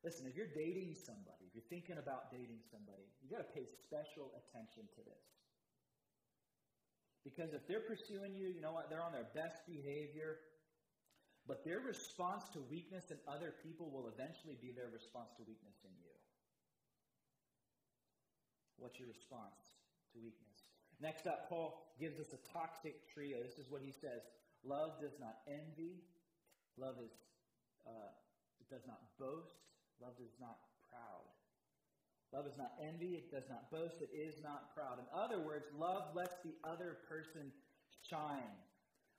Listen, 0.06 0.30
if 0.30 0.38
you're 0.38 0.54
dating 0.54 0.93
somebody, 0.93 1.49
if 1.49 1.58
you're 1.58 1.65
thinking 1.73 1.97
about 1.97 2.30
dating 2.30 2.62
somebody, 2.69 3.10
you 3.25 3.34
got 3.34 3.41
to 3.41 3.51
pay 3.58 3.65
special 3.82 4.30
attention 4.38 4.86
to 4.93 5.01
this. 5.01 5.25
Because 7.25 7.58
if 7.58 7.65
they're 7.65 7.89
pursuing 7.89 8.38
you, 8.38 8.54
you 8.54 8.62
know 8.62 8.69
what? 8.69 8.93
They're 8.93 9.01
on 9.01 9.17
their 9.17 9.25
best 9.34 9.65
behavior, 9.65 10.38
but 11.49 11.65
their 11.65 11.82
response 11.82 12.45
to 12.54 12.62
weakness 12.69 13.10
in 13.10 13.17
other 13.25 13.49
people 13.65 13.89
will 13.89 14.13
eventually 14.13 14.62
be 14.62 14.69
their 14.69 14.93
response 14.93 15.34
to 15.41 15.43
weakness 15.49 15.73
in 15.82 15.93
you. 15.97 16.13
What's 18.78 19.01
your 19.01 19.10
response 19.10 19.58
to 20.13 20.21
weakness? 20.21 20.69
Next 21.01 21.25
up, 21.25 21.49
Paul 21.49 21.97
gives 21.97 22.21
us 22.21 22.30
a 22.30 22.39
toxic 22.54 22.93
trio. 23.10 23.41
This 23.41 23.58
is 23.58 23.73
what 23.73 23.82
he 23.82 23.89
says 23.89 24.21
Love 24.62 25.01
does 25.01 25.17
not 25.17 25.41
envy, 25.49 26.06
love 26.78 27.01
is 27.01 27.10
uh, 27.88 28.12
it 28.60 28.67
does 28.69 28.86
not 28.88 29.00
boast. 29.17 29.62
Love 30.02 30.17
is 30.19 30.34
not 30.41 30.58
proud. 30.89 31.26
Love 32.34 32.48
is 32.48 32.58
not 32.58 32.74
envy. 32.82 33.15
It 33.15 33.32
does 33.32 33.48
not 33.50 33.71
boast. 33.71 34.02
It 34.02 34.12
is 34.12 34.41
not 34.43 34.76
proud. 34.76 35.00
In 35.00 35.08
other 35.13 35.39
words, 35.39 35.65
love 35.78 36.12
lets 36.13 36.36
the 36.43 36.54
other 36.67 36.98
person 37.08 37.54
shine. 38.04 38.58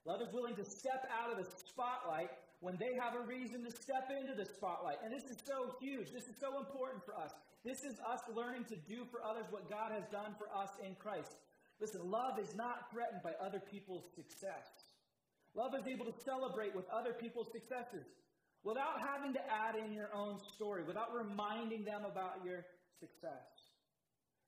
Love 0.05 0.21
is 0.21 0.33
willing 0.33 0.55
to 0.57 0.65
step 0.65 1.09
out 1.11 1.33
of 1.33 1.39
the 1.39 1.51
spotlight 1.67 2.31
when 2.61 2.77
they 2.79 2.95
have 2.95 3.15
a 3.15 3.27
reason 3.27 3.65
to 3.65 3.71
step 3.71 4.11
into 4.11 4.35
the 4.35 4.45
spotlight. 4.45 4.99
And 5.03 5.13
this 5.13 5.25
is 5.31 5.39
so 5.47 5.75
huge. 5.81 6.13
This 6.13 6.29
is 6.29 6.37
so 6.41 6.59
important 6.59 7.05
for 7.05 7.17
us. 7.17 7.33
This 7.65 7.83
is 7.83 7.99
us 8.07 8.21
learning 8.35 8.65
to 8.71 8.77
do 8.77 9.05
for 9.11 9.23
others 9.25 9.47
what 9.51 9.69
God 9.69 9.93
has 9.93 10.05
done 10.13 10.35
for 10.39 10.47
us 10.55 10.71
in 10.85 10.95
Christ. 10.95 11.35
Listen, 11.81 12.11
love 12.11 12.39
is 12.39 12.55
not 12.55 12.91
threatened 12.91 13.23
by 13.23 13.33
other 13.45 13.61
people's 13.61 14.05
success. 14.15 14.71
Love 15.55 15.75
is 15.75 15.87
able 15.87 16.05
to 16.05 16.15
celebrate 16.25 16.75
with 16.75 16.89
other 16.91 17.13
people's 17.13 17.51
successes 17.51 18.07
without 18.67 18.99
having 18.99 19.33
to 19.33 19.39
add 19.47 19.79
in 19.79 19.95
your 19.95 20.11
own 20.11 20.43
story, 20.59 20.83
without 20.83 21.15
reminding 21.15 21.87
them 21.87 22.03
about 22.03 22.43
your 22.43 22.67
success. 22.99 23.47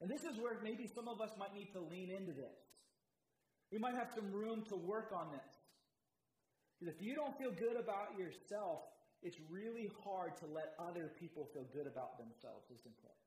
And 0.03 0.11
this 0.11 0.27
is 0.27 0.35
where 0.43 0.59
maybe 0.59 0.91
some 0.91 1.07
of 1.07 1.23
us 1.23 1.31
might 1.39 1.55
need 1.55 1.71
to 1.73 1.79
lean 1.79 2.11
into 2.11 2.35
this. 2.35 2.59
We 3.71 3.79
might 3.79 3.95
have 3.95 4.11
some 4.11 4.35
room 4.35 4.67
to 4.75 4.77
work 4.77 5.15
on 5.15 5.31
this. 5.31 5.55
Because 6.75 6.99
if 6.99 7.01
you 7.01 7.15
don't 7.15 7.39
feel 7.39 7.55
good 7.55 7.79
about 7.79 8.19
yourself, 8.19 8.91
it's 9.23 9.39
really 9.47 9.91
hard 10.03 10.35
to 10.43 10.47
let 10.51 10.75
other 10.83 11.15
people 11.15 11.47
feel 11.55 11.67
good 11.71 11.87
about 11.87 12.19
themselves, 12.19 12.67
isn't 12.75 12.99
it? 12.99 13.19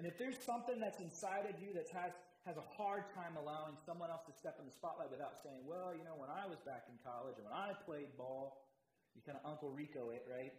And 0.00 0.08
if 0.08 0.16
there's 0.16 0.40
something 0.40 0.80
that's 0.80 1.00
inside 1.00 1.44
of 1.44 1.60
you 1.60 1.76
that 1.76 1.88
has, 1.92 2.12
has 2.48 2.56
a 2.56 2.64
hard 2.80 3.12
time 3.12 3.36
allowing 3.36 3.76
someone 3.84 4.08
else 4.08 4.24
to 4.24 4.32
step 4.32 4.56
in 4.56 4.64
the 4.64 4.72
spotlight 4.72 5.12
without 5.12 5.36
saying, 5.44 5.60
well, 5.68 5.92
you 5.92 6.04
know, 6.04 6.16
when 6.16 6.32
I 6.32 6.48
was 6.48 6.60
back 6.64 6.88
in 6.88 6.96
college 7.04 7.36
and 7.36 7.44
when 7.44 7.56
I 7.56 7.76
played 7.84 8.08
ball, 8.16 8.69
you 9.14 9.22
kind 9.24 9.38
of 9.38 9.44
Uncle 9.48 9.70
Rico 9.70 10.10
it, 10.10 10.24
right? 10.28 10.52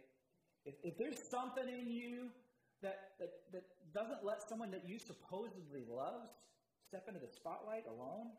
If, 0.64 0.74
if 0.82 0.94
there's 0.98 1.18
something 1.30 1.66
in 1.66 1.90
you 1.90 2.30
that, 2.82 3.18
that, 3.18 3.32
that 3.52 3.64
doesn't 3.94 4.24
let 4.24 4.42
someone 4.48 4.70
that 4.70 4.86
you 4.86 4.98
supposedly 4.98 5.86
loves 5.88 6.30
step 6.86 7.08
into 7.08 7.20
the 7.20 7.30
spotlight 7.30 7.86
alone, 7.86 8.30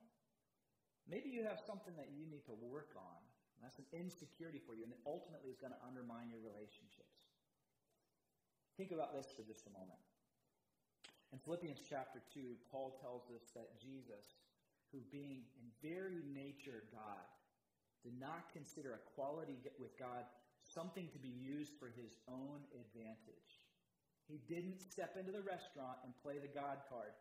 maybe 1.09 1.29
you 1.29 1.43
have 1.43 1.59
something 1.65 1.95
that 1.97 2.11
you 2.13 2.29
need 2.29 2.45
to 2.45 2.55
work 2.61 2.95
on. 2.95 3.19
That's 3.63 3.79
an 3.79 3.87
insecurity 3.95 4.59
for 4.59 4.75
you, 4.75 4.83
and 4.83 4.91
it 4.91 4.99
ultimately 5.07 5.47
is 5.47 5.55
going 5.55 5.71
to 5.71 5.79
undermine 5.87 6.27
your 6.27 6.43
relationships. 6.43 7.15
Think 8.75 8.91
about 8.91 9.15
this 9.15 9.31
for 9.31 9.47
just 9.47 9.71
a 9.71 9.73
moment. 9.73 10.03
In 11.31 11.39
Philippians 11.39 11.79
chapter 11.79 12.19
2, 12.35 12.59
Paul 12.67 12.99
tells 12.99 13.31
us 13.31 13.55
that 13.55 13.79
Jesus, 13.79 14.35
who 14.91 14.99
being 15.15 15.47
in 15.55 15.71
very 15.79 16.27
nature 16.27 16.83
God, 16.91 17.23
did 18.03 18.19
not 18.19 18.51
consider 18.51 18.99
equality 18.99 19.57
with 19.79 19.97
God 19.97 20.27
something 20.63 21.07
to 21.11 21.19
be 21.19 21.31
used 21.31 21.73
for 21.79 21.87
his 21.87 22.15
own 22.27 22.59
advantage. 22.75 23.51
He 24.27 24.39
didn't 24.47 24.79
step 24.79 25.15
into 25.19 25.31
the 25.31 25.43
restaurant 25.43 25.99
and 26.03 26.11
play 26.23 26.39
the 26.39 26.51
God 26.51 26.83
card. 26.87 27.11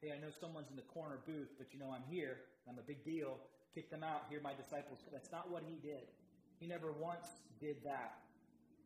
Hey, 0.00 0.12
I 0.12 0.18
know 0.20 0.32
someone's 0.34 0.68
in 0.68 0.76
the 0.76 0.88
corner 0.90 1.20
booth, 1.24 1.52
but 1.56 1.72
you 1.72 1.78
know 1.78 1.92
I'm 1.92 2.04
here. 2.10 2.48
I'm 2.68 2.78
a 2.78 2.84
big 2.84 3.04
deal. 3.04 3.38
Kick 3.74 3.88
them 3.88 4.04
out. 4.04 4.28
Here, 4.28 4.40
my 4.42 4.52
disciples. 4.52 5.00
That's 5.12 5.32
not 5.32 5.48
what 5.48 5.62
he 5.64 5.80
did. 5.80 6.10
He 6.60 6.66
never 6.66 6.92
once 6.92 7.26
did 7.60 7.80
that. 7.84 8.20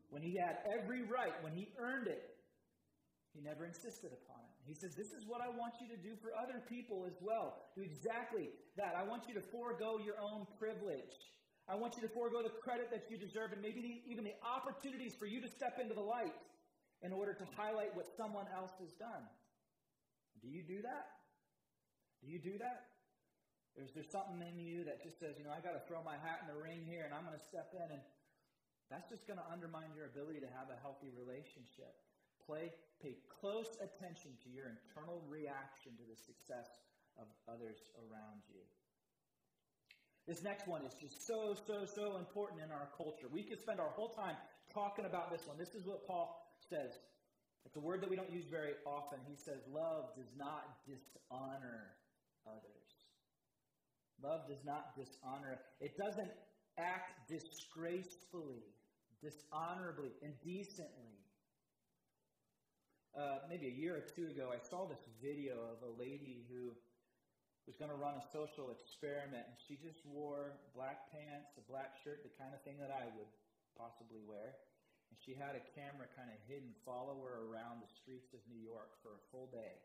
When 0.09 0.21
he 0.21 0.37
had 0.39 0.63
every 0.63 1.03
right, 1.03 1.35
when 1.43 1.51
he 1.51 1.73
earned 1.77 2.07
it, 2.07 2.37
he 3.33 3.41
never 3.43 3.65
insisted 3.65 4.15
upon 4.15 4.39
it. 4.41 4.55
He 4.65 4.73
says, 4.73 4.95
This 4.95 5.11
is 5.11 5.27
what 5.27 5.41
I 5.41 5.49
want 5.49 5.79
you 5.79 5.87
to 5.91 5.99
do 5.99 6.15
for 6.21 6.31
other 6.35 6.63
people 6.67 7.05
as 7.05 7.15
well. 7.21 7.71
Do 7.75 7.81
exactly 7.81 8.49
that. 8.77 8.95
I 8.95 9.03
want 9.03 9.27
you 9.27 9.33
to 9.35 9.41
forego 9.41 9.99
your 9.99 10.19
own 10.19 10.47
privilege. 10.57 11.15
I 11.67 11.75
want 11.75 11.99
you 11.99 12.01
to 12.07 12.07
forego 12.07 12.39
the 12.41 12.55
credit 12.63 12.87
that 12.95 13.11
you 13.11 13.19
deserve 13.19 13.51
and 13.51 13.61
maybe 13.61 13.83
the, 13.83 13.93
even 14.07 14.23
the 14.23 14.39
opportunities 14.39 15.11
for 15.19 15.27
you 15.27 15.43
to 15.43 15.49
step 15.51 15.79
into 15.83 15.93
the 15.93 16.03
light 16.03 16.35
in 17.03 17.11
order 17.11 17.35
to 17.35 17.45
highlight 17.59 17.91
what 17.91 18.07
someone 18.15 18.47
else 18.55 18.71
has 18.79 18.95
done. 18.95 19.27
Do 20.41 20.47
you 20.47 20.63
do 20.63 20.81
that? 20.81 21.11
Do 22.23 22.31
you 22.31 22.39
do 22.39 22.55
that? 22.63 22.87
There's, 23.75 23.91
there's 23.93 24.09
something 24.09 24.41
in 24.41 24.57
you 24.57 24.87
that 24.89 25.03
just 25.03 25.19
says, 25.19 25.37
you 25.37 25.45
know, 25.45 25.53
I 25.53 25.61
got 25.61 25.77
to 25.77 25.83
throw 25.85 26.01
my 26.01 26.17
hat 26.17 26.41
in 26.41 26.47
the 26.49 26.57
ring 26.57 26.81
here 26.87 27.05
and 27.05 27.13
I'm 27.13 27.27
going 27.27 27.37
to 27.37 27.47
step 27.51 27.75
in. 27.77 27.85
And 27.93 28.01
that's 28.89 29.11
just 29.11 29.27
going 29.27 29.37
to 29.37 29.47
undermine 29.51 29.91
your 29.93 30.07
ability 30.07 30.39
to 30.41 30.49
have 30.55 30.71
a 30.71 30.77
healthy 30.79 31.11
relationship. 31.13 31.93
Play, 32.41 32.71
pay 33.03 33.19
close 33.27 33.75
attention 33.83 34.39
to 34.41 34.49
your 34.49 34.71
internal 34.71 35.21
reaction 35.27 35.93
to 35.99 36.05
the 36.07 36.15
success 36.15 36.79
of 37.19 37.27
others 37.45 37.91
around 38.07 38.41
you. 38.49 38.63
This 40.27 40.43
next 40.43 40.67
one 40.67 40.83
is 40.83 40.93
just 40.99 41.25
so, 41.25 41.55
so, 41.55 41.87
so 41.87 42.17
important 42.17 42.59
in 42.61 42.69
our 42.69 42.89
culture. 42.97 43.31
We 43.31 43.43
could 43.43 43.59
spend 43.59 43.79
our 43.79 43.89
whole 43.95 44.09
time 44.09 44.35
talking 44.73 45.05
about 45.05 45.31
this 45.31 45.47
one. 45.47 45.57
This 45.57 45.73
is 45.73 45.87
what 45.87 46.05
Paul 46.05 46.35
says. 46.69 46.91
It's 47.65 47.77
a 47.77 47.79
word 47.79 48.01
that 48.01 48.09
we 48.09 48.17
don't 48.17 48.31
use 48.31 48.45
very 48.51 48.75
often. 48.85 49.19
He 49.27 49.35
says, 49.35 49.63
Love 49.71 50.15
does 50.17 50.27
not 50.37 50.83
dishonor 50.85 51.95
others. 52.45 52.87
Love 54.21 54.47
does 54.49 54.63
not 54.65 54.95
dishonor. 54.97 55.59
It 55.79 55.95
doesn't 55.97 56.31
act 56.77 57.29
disgracefully, 57.29 58.67
dishonorably, 59.23 60.11
indecently. 60.21 61.15
Uh, 63.17 63.47
maybe 63.49 63.67
a 63.67 63.75
year 63.79 63.95
or 63.95 64.05
two 64.15 64.27
ago, 64.27 64.51
I 64.53 64.59
saw 64.59 64.87
this 64.87 65.01
video 65.23 65.55
of 65.71 65.87
a 65.87 65.99
lady 65.99 66.45
who 66.51 66.75
was 67.67 67.75
going 67.75 67.91
to 67.91 67.99
run 67.99 68.15
a 68.15 68.25
social 68.31 68.71
experiment, 68.71 69.43
and 69.43 69.59
she 69.67 69.75
just 69.75 69.99
wore 70.07 70.55
black 70.71 71.11
pants, 71.11 71.51
a 71.59 71.63
black 71.67 71.99
shirt, 71.99 72.23
the 72.23 72.31
kind 72.39 72.55
of 72.55 72.63
thing 72.63 72.79
that 72.79 72.95
I 72.95 73.11
would 73.19 73.27
possibly 73.75 74.23
wear. 74.23 74.55
And 75.11 75.19
she 75.27 75.35
had 75.35 75.59
a 75.59 75.63
camera 75.75 76.07
kind 76.15 76.31
of 76.31 76.39
hidden, 76.47 76.71
follow 76.87 77.19
her 77.27 77.43
around 77.43 77.83
the 77.83 77.91
streets 77.99 78.31
of 78.31 78.39
New 78.47 78.59
York 78.59 78.95
for 79.03 79.19
a 79.19 79.21
full 79.35 79.51
day. 79.51 79.75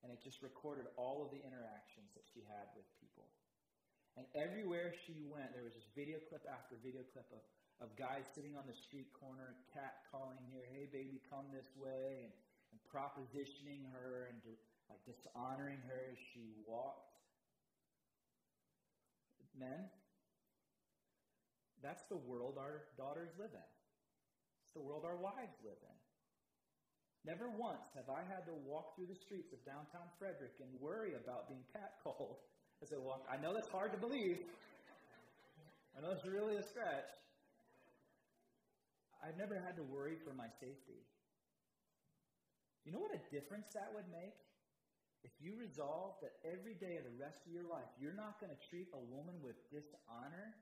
And 0.00 0.08
it 0.08 0.24
just 0.24 0.40
recorded 0.40 0.88
all 0.96 1.20
of 1.20 1.28
the 1.28 1.44
interactions 1.44 2.08
that 2.16 2.24
she 2.32 2.40
had 2.48 2.72
with 2.72 2.88
people. 2.96 3.28
And 4.16 4.24
everywhere 4.32 4.96
she 5.04 5.28
went, 5.28 5.52
there 5.52 5.68
was 5.68 5.76
just 5.76 5.92
video 5.92 6.16
clip 6.32 6.42
after 6.48 6.80
video 6.80 7.04
clip 7.12 7.28
of, 7.36 7.44
of 7.84 7.92
guys 8.00 8.24
sitting 8.32 8.56
on 8.56 8.64
the 8.64 8.76
street 8.88 9.12
corner, 9.12 9.60
cat 9.76 10.08
calling 10.08 10.40
here, 10.48 10.64
hey 10.72 10.88
baby, 10.88 11.20
come 11.28 11.52
this 11.52 11.68
way, 11.76 12.24
and, 12.24 12.32
and 12.72 12.80
propositioning 12.88 13.84
her 13.92 14.32
and 14.32 14.40
like 14.88 15.00
dishonoring 15.04 15.78
her 15.88 16.00
as 16.12 16.18
she 16.32 16.56
walked. 16.66 17.08
Men, 19.58 19.90
that's 21.82 22.06
the 22.06 22.16
world 22.16 22.58
our 22.62 22.86
daughters 22.96 23.34
live 23.38 23.50
in. 23.50 23.68
It's 24.62 24.72
the 24.72 24.82
world 24.82 25.02
our 25.04 25.16
wives 25.18 25.58
live 25.66 25.82
in. 25.82 25.98
Never 27.26 27.50
once 27.50 27.90
have 27.98 28.06
I 28.06 28.22
had 28.22 28.46
to 28.46 28.54
walk 28.62 28.94
through 28.94 29.10
the 29.10 29.18
streets 29.18 29.52
of 29.52 29.58
downtown 29.66 30.06
Frederick 30.18 30.54
and 30.62 30.70
worry 30.78 31.18
about 31.18 31.50
being 31.50 31.66
catcalled 31.74 32.38
as 32.82 32.94
I 32.94 32.98
walk. 33.02 33.26
I 33.26 33.36
know 33.36 33.52
that's 33.52 33.68
hard 33.68 33.90
to 33.92 33.98
believe. 33.98 34.38
I 35.96 36.00
know 36.00 36.14
it's 36.14 36.24
really 36.24 36.54
a 36.54 36.62
stretch. 36.62 37.10
I've 39.18 39.36
never 39.36 39.58
had 39.58 39.74
to 39.76 39.82
worry 39.82 40.14
for 40.22 40.30
my 40.32 40.46
safety. 40.62 41.02
You 42.86 42.92
know 42.94 43.02
what 43.02 43.10
a 43.10 43.22
difference 43.34 43.66
that 43.74 43.90
would 43.92 44.06
make? 44.14 44.38
If 45.24 45.34
you 45.42 45.58
resolve 45.58 46.20
that 46.22 46.38
every 46.46 46.74
day 46.78 46.96
of 46.98 47.04
the 47.04 47.16
rest 47.18 47.42
of 47.46 47.52
your 47.52 47.66
life, 47.66 47.90
you're 47.98 48.16
not 48.16 48.38
going 48.38 48.54
to 48.54 48.60
treat 48.70 48.88
a 48.94 49.02
woman 49.02 49.42
with 49.42 49.58
dishonor 49.70 50.54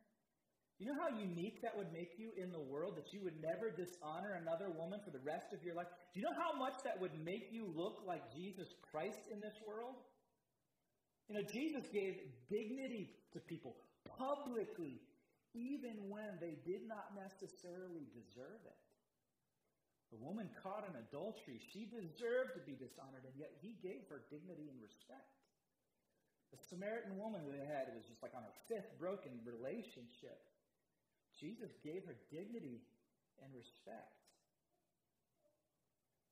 you 0.79 0.93
know 0.93 1.01
how 1.01 1.09
unique 1.17 1.65
that 1.65 1.73
would 1.73 1.89
make 1.89 2.21
you 2.21 2.37
in 2.37 2.53
the 2.53 2.61
world 2.61 3.01
that 3.01 3.09
you 3.09 3.25
would 3.25 3.41
never 3.41 3.73
dishonor 3.73 4.37
another 4.37 4.69
woman 4.69 5.01
for 5.01 5.09
the 5.09 5.25
rest 5.25 5.57
of 5.57 5.65
your 5.65 5.73
life? 5.73 5.89
Do 6.13 6.21
you 6.21 6.25
know 6.29 6.37
how 6.37 6.53
much 6.53 6.77
that 6.85 7.01
would 7.01 7.17
make 7.25 7.49
you 7.49 7.65
look 7.73 8.05
like 8.05 8.21
Jesus 8.37 8.69
Christ 8.93 9.25
in 9.33 9.41
this 9.41 9.57
world? 9.65 9.97
You 11.33 11.41
know, 11.41 11.47
Jesus 11.49 11.89
gave 11.89 12.21
dignity 12.53 13.17
to 13.33 13.41
people 13.49 13.81
publicly, 14.05 15.01
even 15.57 16.13
when 16.13 16.37
they 16.45 16.61
did 16.69 16.85
not 16.85 17.17
necessarily 17.17 18.05
deserve 18.13 18.61
it. 18.61 18.79
The 20.15 20.23
woman 20.23 20.47
caught 20.63 20.87
in 20.87 20.95
adultery, 20.95 21.59
she 21.59 21.91
deserved 21.91 22.55
to 22.55 22.63
be 22.63 22.79
dishonored, 22.79 23.27
and 23.27 23.35
yet 23.35 23.59
he 23.59 23.75
gave 23.83 24.07
her 24.07 24.23
dignity 24.31 24.71
and 24.71 24.79
respect. 24.79 25.35
The 26.55 26.63
Samaritan 26.71 27.19
woman 27.19 27.43
who 27.43 27.51
had 27.59 27.91
was 27.91 28.07
just 28.07 28.23
like 28.23 28.35
on 28.35 28.47
her 28.47 28.57
fifth 28.71 28.95
broken 29.03 29.35
relationship. 29.43 30.39
Jesus 31.35 31.75
gave 31.83 32.07
her 32.07 32.15
dignity 32.31 32.87
and 33.43 33.51
respect. 33.51 34.15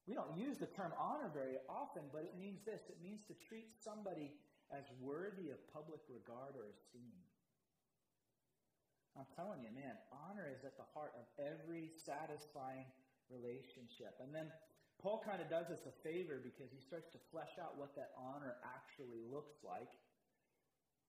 We 0.07 0.15
don't 0.15 0.37
use 0.37 0.61
the 0.61 0.71
term 0.71 0.93
honor 1.01 1.33
very 1.33 1.59
often, 1.69 2.07
but 2.13 2.23
it 2.23 2.37
means 2.39 2.61
this 2.63 2.87
it 2.89 3.01
means 3.03 3.25
to 3.27 3.35
treat 3.49 3.73
somebody 3.83 4.31
as 4.71 4.85
worthy 5.01 5.51
of 5.51 5.59
public 5.73 6.01
regard 6.09 6.57
or 6.57 6.69
esteem. 6.71 7.17
I'm 9.17 9.29
telling 9.39 9.63
you, 9.63 9.71
man, 9.71 9.95
honor 10.11 10.51
is 10.51 10.65
at 10.67 10.77
the 10.77 10.89
heart 10.93 11.15
of 11.15 11.25
every 11.39 11.89
satisfying 12.03 12.85
relationship. 13.31 14.17
And 14.21 14.35
then 14.35 14.53
Paul 15.01 15.21
kind 15.21 15.41
of 15.41 15.53
does 15.53 15.69
us 15.69 15.85
a 15.85 15.95
favor 16.01 16.41
because 16.41 16.73
he 16.73 16.81
starts 16.81 17.13
to 17.13 17.21
flesh 17.29 17.61
out 17.61 17.77
what 17.77 17.93
that 17.97 18.17
honor 18.17 18.57
actually 18.65 19.21
looks 19.29 19.61
like. 19.61 19.91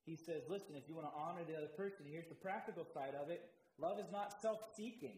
He 0.03 0.15
says, 0.15 0.45
listen, 0.51 0.75
if 0.77 0.85
you 0.85 0.93
want 0.93 1.09
to 1.09 1.15
honor 1.17 1.41
the 1.47 1.57
other 1.57 1.71
person, 1.73 2.05
here's 2.05 2.29
the 2.29 2.37
practical 2.37 2.85
side 2.93 3.17
of 3.17 3.31
it. 3.31 3.41
Love 3.79 3.97
is 3.99 4.11
not 4.11 4.35
self 4.41 4.59
seeking. 4.77 5.17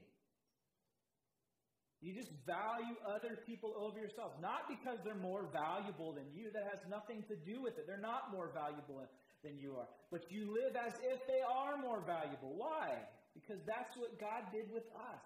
You 2.00 2.14
just 2.14 2.30
value 2.46 2.94
other 3.02 3.42
people 3.50 3.74
over 3.74 3.98
yourself. 3.98 4.38
Not 4.40 4.70
because 4.70 5.02
they're 5.02 5.18
more 5.18 5.50
valuable 5.50 6.14
than 6.14 6.30
you. 6.30 6.54
That 6.54 6.70
has 6.70 6.82
nothing 6.86 7.26
to 7.28 7.36
do 7.36 7.62
with 7.62 7.82
it. 7.82 7.90
They're 7.90 7.98
not 7.98 8.30
more 8.32 8.54
valuable 8.54 9.02
than 9.44 9.58
you 9.58 9.74
are. 9.76 9.90
But 10.14 10.30
you 10.30 10.54
live 10.54 10.78
as 10.78 10.94
if 11.02 11.26
they 11.26 11.42
are 11.42 11.82
more 11.82 12.06
valuable. 12.06 12.54
Why? 12.54 13.02
Because 13.34 13.58
that's 13.66 13.98
what 13.98 14.20
God 14.22 14.46
did 14.54 14.70
with 14.70 14.86
us. 14.94 15.26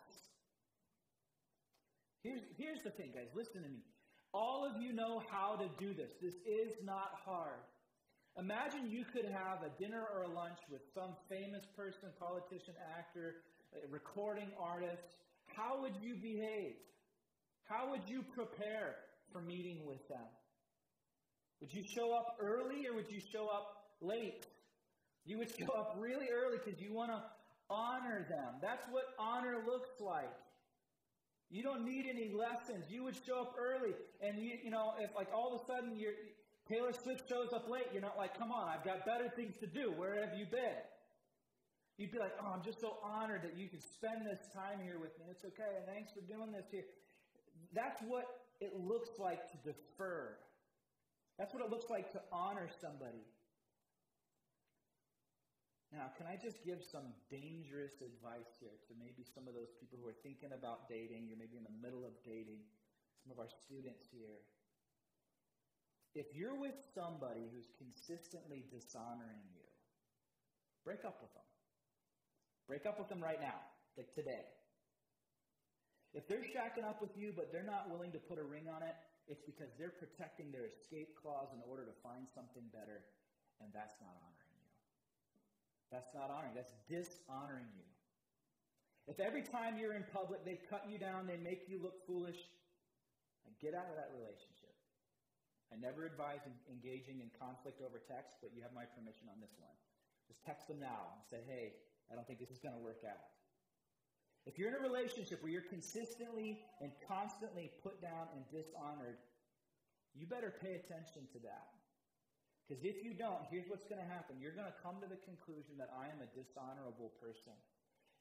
Here's, 2.24 2.42
here's 2.58 2.84
the 2.84 2.92
thing, 2.92 3.12
guys. 3.14 3.30
Listen 3.36 3.64
to 3.64 3.70
me. 3.70 3.82
All 4.34 4.66
of 4.66 4.82
you 4.82 4.94
know 4.94 5.22
how 5.30 5.56
to 5.58 5.68
do 5.84 5.94
this. 5.94 6.12
This 6.22 6.36
is 6.46 6.74
not 6.84 7.12
hard. 7.26 7.66
Imagine 8.38 8.90
you 8.90 9.04
could 9.04 9.26
have 9.26 9.60
a 9.64 9.72
dinner 9.82 10.04
or 10.16 10.24
a 10.24 10.28
lunch 10.28 10.60
with 10.72 10.82
some 10.94 11.16
famous 11.28 11.66
person, 11.76 12.10
politician, 12.18 12.76
actor, 12.98 13.44
recording 13.90 14.48
artist. 14.60 15.04
How 15.48 15.82
would 15.82 15.96
you 16.02 16.16
behave? 16.16 16.76
How 17.66 17.90
would 17.92 18.08
you 18.08 18.24
prepare 18.36 18.96
for 19.34 19.42
meeting 19.42 19.86
with 19.86 20.08
them? 20.08 20.28
Would 21.60 21.74
you 21.74 21.84
show 21.84 22.14
up 22.14 22.38
early 22.40 22.88
or 22.88 22.96
would 22.96 23.12
you 23.12 23.20
show 23.20 23.48
up 23.48 23.92
late? 24.02 24.46
You 25.26 25.38
would 25.40 25.52
show 25.60 25.74
up 25.78 25.98
really 26.00 26.28
early 26.32 26.58
because 26.64 26.80
you 26.80 26.94
want 26.94 27.12
to 27.12 27.22
honor 27.70 28.26
them. 28.30 28.56
That's 28.62 28.86
what 28.92 29.04
honor 29.20 29.64
looks 29.66 29.90
like. 30.00 30.32
You 31.52 31.64
don't 31.64 31.84
need 31.84 32.08
any 32.08 32.32
lessons. 32.32 32.86
You 32.90 33.04
would 33.04 33.16
show 33.28 33.42
up 33.42 33.56
early, 33.60 33.92
and 34.22 34.40
you, 34.40 34.58
you 34.64 34.72
know, 34.72 34.94
if 35.00 35.14
like 35.14 35.28
all 35.36 35.54
of 35.54 35.62
a 35.62 35.66
sudden 35.66 36.00
you're, 36.00 36.14
Taylor 36.70 36.94
Swift 36.94 37.28
shows 37.28 37.52
up 37.52 37.70
late, 37.70 37.88
you're 37.92 38.02
not 38.02 38.18
like, 38.18 38.38
come 38.38 38.52
on, 38.52 38.70
I've 38.70 38.86
got 38.86 39.06
better 39.06 39.28
things 39.36 39.56
to 39.60 39.68
do. 39.68 39.92
Where 39.92 40.16
have 40.26 40.38
you 40.40 40.46
been? 40.46 40.80
You'd 41.98 42.12
be 42.12 42.20
like, 42.20 42.32
oh, 42.42 42.54
I'm 42.56 42.64
just 42.64 42.80
so 42.80 42.98
honored 43.04 43.44
that 43.44 43.58
you 43.58 43.68
could 43.68 43.84
spend 43.84 44.26
this 44.26 44.48
time 44.56 44.80
here 44.82 44.98
with 44.98 45.12
me. 45.20 45.26
It's 45.30 45.44
okay, 45.44 45.76
and 45.76 45.86
thanks 45.86 46.14
for 46.14 46.22
doing 46.22 46.54
this 46.54 46.66
here. 46.72 46.88
That's 47.76 48.00
what 48.08 48.26
it 48.62 48.72
looks 48.80 49.10
like 49.20 49.52
to 49.52 49.58
defer. 49.58 50.38
That's 51.38 51.54
what 51.54 51.62
it 51.64 51.70
looks 51.70 51.90
like 51.90 52.12
to 52.14 52.22
honor 52.32 52.70
somebody. 52.80 53.28
Now, 55.92 56.08
can 56.16 56.24
I 56.24 56.40
just 56.40 56.64
give 56.64 56.80
some 56.80 57.12
dangerous 57.28 58.00
advice 58.00 58.48
here 58.64 58.80
to 58.88 58.92
maybe 58.96 59.28
some 59.28 59.44
of 59.44 59.52
those 59.52 59.76
people 59.76 60.00
who 60.00 60.08
are 60.08 60.16
thinking 60.24 60.56
about 60.56 60.88
dating? 60.88 61.28
You're 61.28 61.40
maybe 61.40 61.60
in 61.60 61.68
the 61.68 61.78
middle 61.84 62.08
of 62.08 62.16
dating. 62.24 62.64
Some 63.20 63.36
of 63.36 63.44
our 63.44 63.52
students 63.68 64.08
here. 64.08 64.40
If 66.16 66.32
you're 66.32 66.56
with 66.56 66.80
somebody 66.96 67.44
who's 67.52 67.68
consistently 67.76 68.64
dishonoring 68.72 69.44
you, 69.52 69.68
break 70.88 71.04
up 71.04 71.20
with 71.20 71.32
them. 71.36 71.48
Break 72.72 72.88
up 72.88 72.96
with 72.96 73.12
them 73.12 73.20
right 73.20 73.40
now, 73.40 73.60
like 74.00 74.16
today. 74.16 74.48
If 76.16 76.28
they're 76.28 76.44
shacking 76.44 76.88
up 76.88 77.04
with 77.04 77.16
you, 77.16 77.32
but 77.36 77.52
they're 77.52 77.68
not 77.68 77.92
willing 77.92 78.12
to 78.16 78.20
put 78.20 78.40
a 78.40 78.44
ring 78.44 78.68
on 78.68 78.84
it, 78.84 78.96
it's 79.28 79.44
because 79.44 79.72
they're 79.80 79.96
protecting 79.96 80.52
their 80.52 80.68
escape 80.68 81.16
clause 81.20 81.52
in 81.56 81.60
order 81.68 81.84
to 81.84 81.96
find 82.04 82.28
something 82.36 82.64
better, 82.72 83.04
and 83.60 83.72
that's 83.72 83.96
not 84.00 84.16
honoring. 84.20 84.41
That's 85.92 86.10
not 86.16 86.32
honoring. 86.32 86.56
That's 86.56 86.72
dishonoring 86.88 87.68
you. 87.76 87.86
If 89.08 89.20
every 89.20 89.44
time 89.44 89.78
you're 89.78 89.94
in 89.94 90.06
public 90.16 90.46
they 90.46 90.60
cut 90.70 90.88
you 90.88 90.98
down, 90.98 91.28
they 91.28 91.38
make 91.38 91.68
you 91.68 91.84
look 91.84 92.08
foolish, 92.08 92.40
get 93.62 93.78
out 93.78 93.86
of 93.92 93.96
that 94.00 94.10
relationship. 94.18 94.74
I 95.72 95.78
never 95.78 96.04
advise 96.04 96.44
engaging 96.68 97.22
in 97.22 97.30
conflict 97.38 97.80
over 97.80 98.02
text, 98.04 98.42
but 98.42 98.52
you 98.52 98.66
have 98.66 98.76
my 98.76 98.84
permission 98.84 99.30
on 99.32 99.40
this 99.40 99.54
one. 99.62 99.72
Just 100.28 100.44
text 100.44 100.68
them 100.68 100.82
now 100.82 101.16
and 101.16 101.24
say, 101.30 101.40
hey, 101.48 101.78
I 102.12 102.16
don't 102.18 102.28
think 102.28 102.42
this 102.42 102.52
is 102.52 102.60
going 102.60 102.76
to 102.76 102.84
work 102.84 103.06
out. 103.08 103.32
If 104.44 104.58
you're 104.58 104.68
in 104.68 104.76
a 104.76 104.84
relationship 104.84 105.40
where 105.40 105.54
you're 105.54 105.70
consistently 105.70 106.60
and 106.82 106.92
constantly 107.08 107.72
put 107.86 108.02
down 108.02 108.28
and 108.36 108.44
dishonored, 108.50 109.22
you 110.12 110.26
better 110.28 110.52
pay 110.52 110.76
attention 110.76 111.30
to 111.32 111.40
that. 111.48 111.72
Because 112.72 112.88
if 112.88 113.04
you 113.04 113.12
don't, 113.12 113.44
here's 113.52 113.68
what's 113.68 113.84
going 113.84 114.00
to 114.00 114.08
happen. 114.08 114.40
You're 114.40 114.56
going 114.56 114.72
to 114.72 114.80
come 114.80 114.96
to 115.04 115.10
the 115.12 115.20
conclusion 115.28 115.76
that 115.76 115.92
I 115.92 116.08
am 116.08 116.24
a 116.24 116.30
dishonorable 116.32 117.12
person. 117.20 117.52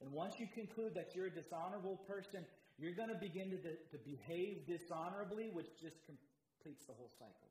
And 0.03 0.11
once 0.11 0.43
you 0.43 0.47
conclude 0.51 0.91
that 0.91 1.15
you're 1.15 1.31
a 1.31 1.31
dishonorable 1.31 2.03
person, 2.03 2.43
you're 2.75 2.91
going 2.91 3.07
to 3.07 3.15
begin 3.15 3.47
to, 3.55 3.63
to 3.63 3.97
behave 4.03 4.67
dishonorably, 4.67 5.55
which 5.55 5.71
just 5.79 6.03
completes 6.03 6.83
the 6.83 6.91
whole 6.99 7.15
cycle. 7.15 7.47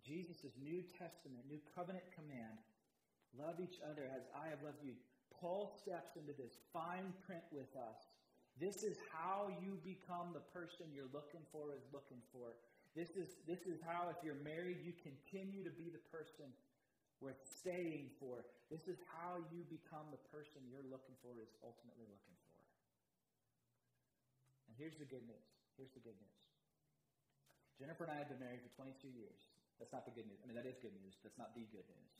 Jesus' 0.00 0.56
New 0.56 0.80
Testament, 0.96 1.44
New 1.44 1.60
Covenant 1.76 2.08
command 2.16 2.56
love 3.36 3.60
each 3.60 3.76
other 3.84 4.08
as 4.08 4.24
I 4.32 4.48
have 4.48 4.64
loved 4.64 4.80
you. 4.80 4.96
Paul 5.36 5.68
steps 5.68 6.16
into 6.16 6.32
this 6.32 6.56
fine 6.72 7.12
print 7.28 7.44
with 7.52 7.68
us. 7.76 8.08
This 8.56 8.88
is 8.88 8.96
how 9.12 9.52
you 9.60 9.76
become 9.84 10.32
the 10.32 10.48
person 10.48 10.88
you're 10.96 11.12
looking 11.12 11.44
for, 11.52 11.76
is 11.76 11.84
looking 11.92 12.24
for. 12.32 12.56
This 12.94 13.10
is, 13.18 13.26
this 13.50 13.58
is 13.66 13.82
how, 13.82 14.06
if 14.06 14.22
you're 14.22 14.38
married, 14.46 14.78
you 14.86 14.94
continue 15.02 15.66
to 15.66 15.74
be 15.74 15.90
the 15.90 16.02
person 16.14 16.46
worth 17.18 17.42
staying 17.42 18.14
for. 18.22 18.46
This 18.70 18.86
is 18.86 19.02
how 19.10 19.42
you 19.50 19.66
become 19.66 20.06
the 20.14 20.22
person 20.30 20.62
you're 20.70 20.86
looking 20.86 21.18
for, 21.18 21.34
is 21.42 21.50
ultimately 21.58 22.06
looking 22.06 22.36
for. 22.38 22.54
And 24.70 24.78
here's 24.78 24.94
the 24.98 25.10
good 25.10 25.26
news. 25.26 25.48
Here's 25.74 25.90
the 25.90 26.02
good 26.06 26.14
news. 26.14 26.40
Jennifer 27.82 28.06
and 28.06 28.14
I 28.14 28.18
have 28.22 28.30
been 28.30 28.38
married 28.38 28.62
for 28.62 28.70
22 28.78 29.10
years. 29.10 29.42
That's 29.82 29.90
not 29.90 30.06
the 30.06 30.14
good 30.14 30.30
news. 30.30 30.38
I 30.38 30.46
mean, 30.46 30.54
that 30.54 30.70
is 30.70 30.78
good 30.78 30.94
news. 30.94 31.18
That's 31.26 31.34
not 31.34 31.50
the 31.58 31.66
good 31.74 31.86
news. 31.90 32.14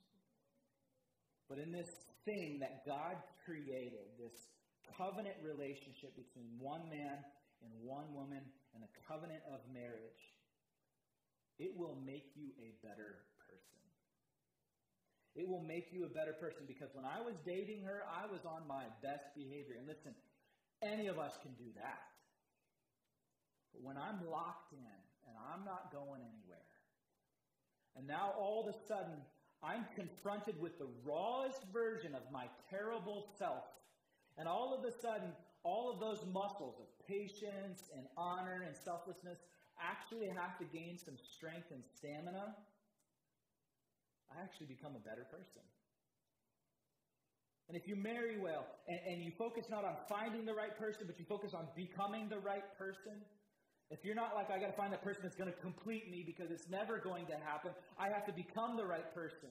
But 1.46 1.62
in 1.62 1.70
this 1.70 1.86
thing 2.26 2.58
that 2.58 2.82
God 2.82 3.14
created, 3.46 4.10
this 4.18 4.34
covenant 4.98 5.38
relationship 5.38 6.18
between 6.18 6.50
one 6.58 6.90
man 6.90 7.22
and 7.62 7.70
one 7.86 8.10
woman 8.10 8.42
and 8.74 8.82
a 8.82 8.90
covenant 9.06 9.46
of 9.46 9.62
marriage, 9.70 10.33
it 11.58 11.76
will 11.76 11.96
make 12.04 12.32
you 12.34 12.50
a 12.58 12.74
better 12.86 13.22
person. 13.38 13.82
It 15.34 15.48
will 15.48 15.62
make 15.62 15.92
you 15.92 16.04
a 16.04 16.08
better 16.08 16.32
person 16.32 16.62
because 16.66 16.90
when 16.94 17.04
I 17.04 17.20
was 17.20 17.34
dating 17.44 17.82
her, 17.82 18.02
I 18.06 18.30
was 18.30 18.44
on 18.46 18.66
my 18.66 18.84
best 19.02 19.34
behavior. 19.34 19.74
And 19.78 19.86
listen, 19.86 20.14
any 20.82 21.06
of 21.06 21.18
us 21.18 21.38
can 21.42 21.52
do 21.54 21.70
that. 21.76 22.02
But 23.72 23.82
when 23.82 23.96
I'm 23.96 24.22
locked 24.30 24.72
in 24.72 24.98
and 25.26 25.34
I'm 25.50 25.64
not 25.64 25.92
going 25.92 26.22
anywhere, 26.22 26.70
and 27.96 28.06
now 28.06 28.32
all 28.38 28.66
of 28.66 28.74
a 28.74 28.78
sudden 28.86 29.18
I'm 29.62 29.86
confronted 29.96 30.60
with 30.60 30.78
the 30.78 30.88
rawest 31.04 31.62
version 31.72 32.14
of 32.14 32.22
my 32.32 32.46
terrible 32.70 33.26
self, 33.38 33.64
and 34.36 34.46
all 34.46 34.74
of 34.74 34.84
a 34.84 34.92
sudden 34.92 35.30
all 35.64 35.90
of 35.90 35.98
those 35.98 36.24
muscles 36.32 36.76
of 36.78 37.06
patience 37.08 37.90
and 37.96 38.06
honor 38.16 38.62
and 38.66 38.76
selflessness 38.76 39.38
actually 39.80 40.28
have 40.28 40.58
to 40.58 40.66
gain 40.70 40.98
some 40.98 41.14
strength 41.18 41.70
and 41.70 41.82
stamina, 41.96 42.54
I 44.30 44.42
actually 44.42 44.66
become 44.66 44.96
a 44.96 45.02
better 45.02 45.24
person. 45.30 45.62
And 47.68 47.76
if 47.76 47.88
you 47.88 47.96
marry 47.96 48.36
well 48.36 48.66
and, 48.88 49.00
and, 49.08 49.24
you 49.24 49.32
focus 49.38 49.66
not 49.70 49.84
on 49.84 49.96
finding 50.08 50.44
the 50.44 50.52
right 50.52 50.76
person, 50.76 51.04
but 51.06 51.18
you 51.18 51.24
focus 51.24 51.54
on 51.54 51.64
becoming 51.74 52.28
the 52.28 52.38
right 52.38 52.66
person, 52.76 53.24
if 53.90 54.04
you're 54.04 54.14
not 54.14 54.34
like, 54.34 54.50
I 54.50 54.58
got 54.58 54.68
to 54.68 54.76
find 54.76 54.92
the 54.92 55.00
person 55.00 55.22
that's 55.24 55.36
going 55.36 55.52
to 55.52 55.60
complete 55.60 56.10
me 56.10 56.24
because 56.26 56.50
it's 56.50 56.68
never 56.68 56.98
going 56.98 57.26
to 57.26 57.36
happen, 57.40 57.72
I 57.98 58.08
have 58.08 58.26
to 58.26 58.32
become 58.32 58.76
the 58.76 58.84
right 58.84 59.14
person. 59.14 59.48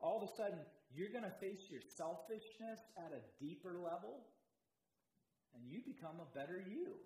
All 0.00 0.22
of 0.22 0.28
a 0.28 0.32
sudden, 0.36 0.58
you're 0.94 1.12
going 1.12 1.24
to 1.24 1.36
face 1.40 1.68
your 1.68 1.80
selfishness 1.96 2.80
at 2.96 3.12
a 3.12 3.20
deeper 3.42 3.76
level, 3.76 4.24
and 5.54 5.64
you 5.68 5.80
become 5.84 6.16
a 6.20 6.28
better 6.36 6.60
you 6.64 6.96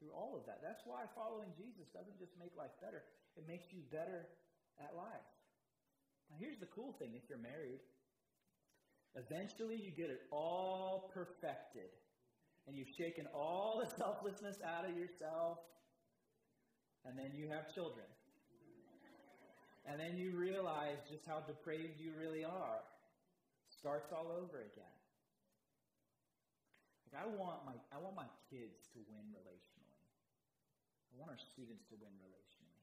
through 0.00 0.16
all 0.16 0.32
of 0.34 0.48
that. 0.48 0.64
That's 0.64 0.80
why 0.88 1.04
following 1.14 1.52
Jesus 1.54 1.92
doesn't 1.92 2.18
just 2.18 2.32
make 2.40 2.56
life 2.56 2.72
better, 2.80 3.04
it 3.36 3.44
makes 3.46 3.68
you 3.70 3.84
better 3.92 4.26
at 4.80 4.96
life. 4.96 5.28
Now, 6.32 6.40
here's 6.40 6.58
the 6.58 6.72
cool 6.72 6.96
thing 6.96 7.12
if 7.14 7.28
you're 7.28 7.38
married, 7.38 7.84
eventually 9.14 9.76
you 9.76 9.92
get 9.92 10.08
it 10.08 10.24
all 10.32 11.12
perfected. 11.12 11.92
And 12.66 12.76
you've 12.76 12.92
shaken 12.96 13.26
all 13.34 13.82
the 13.82 13.88
selflessness 13.98 14.56
out 14.62 14.88
of 14.88 14.96
yourself, 14.96 15.58
and 17.04 17.18
then 17.18 17.32
you 17.34 17.48
have 17.48 17.72
children. 17.74 18.06
And 19.86 19.98
then 19.98 20.16
you 20.18 20.36
realize 20.36 20.98
just 21.10 21.26
how 21.26 21.40
depraved 21.40 21.98
you 21.98 22.12
really 22.20 22.44
are. 22.44 22.84
Starts 23.80 24.12
all 24.12 24.28
over 24.30 24.60
again. 24.60 24.92
I 27.16 27.26
want 27.26 27.66
my 27.66 27.74
I 27.90 27.98
want 27.98 28.14
my 28.14 28.28
kids 28.50 28.86
to 28.94 28.98
win 29.10 29.26
relationships. 29.34 29.69
I 31.10 31.18
want 31.18 31.34
our 31.34 31.42
students 31.52 31.82
to 31.90 31.98
win 31.98 32.14
relationally. 32.22 32.80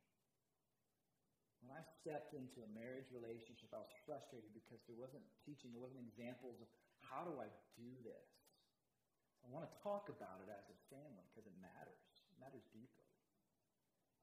When 1.63 1.73
I 1.73 1.81
stepped 1.99 2.35
into 2.37 2.63
a 2.63 2.69
marriage 2.71 3.09
relationship, 3.11 3.73
I 3.73 3.81
was 3.81 3.91
frustrated 4.07 4.53
because 4.53 4.79
there 4.87 4.99
wasn't 4.99 5.25
teaching, 5.43 5.73
there 5.73 5.83
wasn't 5.83 6.05
examples 6.05 6.59
of 6.63 6.69
how 7.03 7.27
do 7.27 7.39
I 7.39 7.49
do 7.75 7.91
this. 8.03 8.27
I 9.43 9.51
want 9.51 9.67
to 9.67 9.73
talk 9.79 10.11
about 10.11 10.43
it 10.43 10.49
as 10.51 10.67
a 10.67 10.77
family 10.91 11.23
because 11.31 11.47
it 11.47 11.55
matters. 11.59 12.03
It 12.31 12.37
matters 12.39 12.63
deeply. 12.75 13.07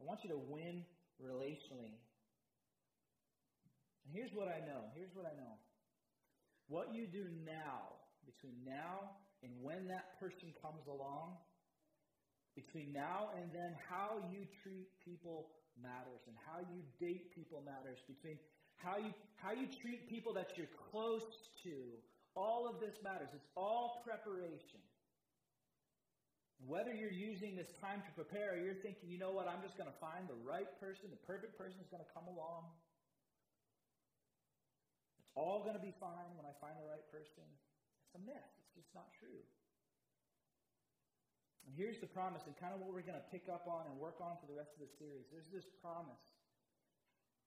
I 0.00 0.04
want 0.04 0.20
you 0.20 0.30
to 0.36 0.40
win 0.40 0.84
relationally. 1.16 1.96
And 4.04 4.10
here's 4.12 4.32
what 4.36 4.52
I 4.52 4.60
know. 4.64 4.92
Here's 4.92 5.12
what 5.16 5.24
I 5.24 5.32
know. 5.32 5.56
What 6.68 6.92
you 6.92 7.08
do 7.08 7.24
now, 7.44 8.04
between 8.24 8.56
now 8.64 9.16
and 9.44 9.52
when 9.60 9.88
that 9.88 10.20
person 10.20 10.52
comes 10.60 10.84
along, 10.88 11.36
between 12.54 12.92
now 12.92 13.30
and 13.36 13.50
then, 13.52 13.74
how 13.90 14.22
you 14.30 14.46
treat 14.62 14.88
people 15.04 15.50
matters, 15.82 16.22
and 16.26 16.36
how 16.46 16.62
you 16.70 16.82
date 17.02 17.34
people 17.34 17.62
matters. 17.66 17.98
Between 18.06 18.38
how 18.78 18.96
you 18.98 19.12
how 19.36 19.52
you 19.52 19.66
treat 19.82 20.08
people 20.08 20.32
that 20.34 20.56
you're 20.56 20.70
close 20.90 21.26
to, 21.62 21.74
all 22.34 22.66
of 22.66 22.80
this 22.80 22.94
matters. 23.02 23.28
It's 23.34 23.50
all 23.56 24.02
preparation. 24.06 24.82
Whether 26.62 26.94
you're 26.94 27.12
using 27.12 27.58
this 27.58 27.68
time 27.82 28.00
to 28.06 28.12
prepare 28.14 28.54
or 28.54 28.58
you're 28.62 28.78
thinking, 28.78 29.10
you 29.10 29.18
know 29.18 29.34
what, 29.34 29.50
I'm 29.50 29.60
just 29.60 29.76
going 29.76 29.90
to 29.90 29.98
find 30.00 30.24
the 30.30 30.38
right 30.46 30.70
person, 30.78 31.10
the 31.10 31.20
perfect 31.26 31.58
person 31.58 31.76
is 31.82 31.90
going 31.90 32.00
to 32.00 32.12
come 32.14 32.24
along. 32.30 32.70
It's 35.18 35.28
all 35.34 35.66
going 35.66 35.74
to 35.76 35.82
be 35.82 35.92
fine 35.98 36.30
when 36.38 36.46
I 36.46 36.54
find 36.62 36.78
the 36.78 36.86
right 36.88 37.04
person. 37.10 37.44
It's 37.44 38.14
a 38.16 38.22
myth. 38.22 38.52
It's 38.64 38.72
just 38.78 38.94
not 38.94 39.10
true. 39.18 39.42
And 41.64 41.72
here's 41.72 41.98
the 41.98 42.10
promise, 42.10 42.44
and 42.44 42.52
kind 42.60 42.76
of 42.76 42.80
what 42.84 42.92
we're 42.92 43.06
going 43.06 43.18
to 43.18 43.28
pick 43.32 43.48
up 43.48 43.64
on 43.64 43.88
and 43.88 43.96
work 43.96 44.20
on 44.20 44.36
for 44.40 44.46
the 44.46 44.56
rest 44.56 44.76
of 44.76 44.84
the 44.84 44.92
series. 45.00 45.24
There's 45.32 45.48
this 45.48 45.64
promise 45.80 46.20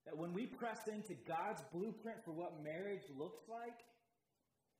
that 0.06 0.16
when 0.16 0.34
we 0.34 0.46
press 0.46 0.88
into 0.90 1.14
God's 1.26 1.62
blueprint 1.70 2.24
for 2.24 2.32
what 2.32 2.58
marriage 2.62 3.06
looks 3.14 3.46
like, 3.46 3.78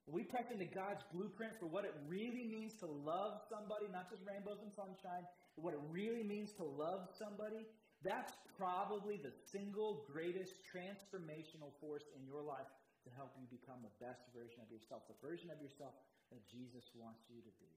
we 0.09 0.25
press 0.25 0.49
into 0.49 0.65
God's 0.65 1.05
blueprint 1.13 1.53
for 1.61 1.69
what 1.69 1.85
it 1.85 1.93
really 2.09 2.49
means 2.49 2.73
to 2.81 2.89
love 2.89 3.45
somebody, 3.45 3.93
not 3.93 4.09
just 4.09 4.25
rainbows 4.25 4.65
and 4.65 4.73
sunshine, 4.73 5.29
but 5.53 5.69
what 5.69 5.77
it 5.77 5.85
really 5.93 6.25
means 6.25 6.57
to 6.57 6.65
love 6.65 7.13
somebody, 7.13 7.69
that's 8.01 8.33
probably 8.57 9.21
the 9.21 9.35
single 9.53 10.09
greatest 10.09 10.57
transformational 10.65 11.77
force 11.77 12.09
in 12.17 12.25
your 12.25 12.41
life 12.41 12.73
to 13.05 13.11
help 13.21 13.37
you 13.37 13.45
become 13.53 13.85
the 13.85 13.93
best 14.01 14.25
version 14.33 14.65
of 14.65 14.73
yourself, 14.73 15.05
the 15.13 15.19
version 15.21 15.53
of 15.53 15.61
yourself 15.61 15.93
that 16.33 16.41
Jesus 16.49 16.89
wants 16.97 17.29
you 17.29 17.45
to 17.45 17.53
be. 17.61 17.69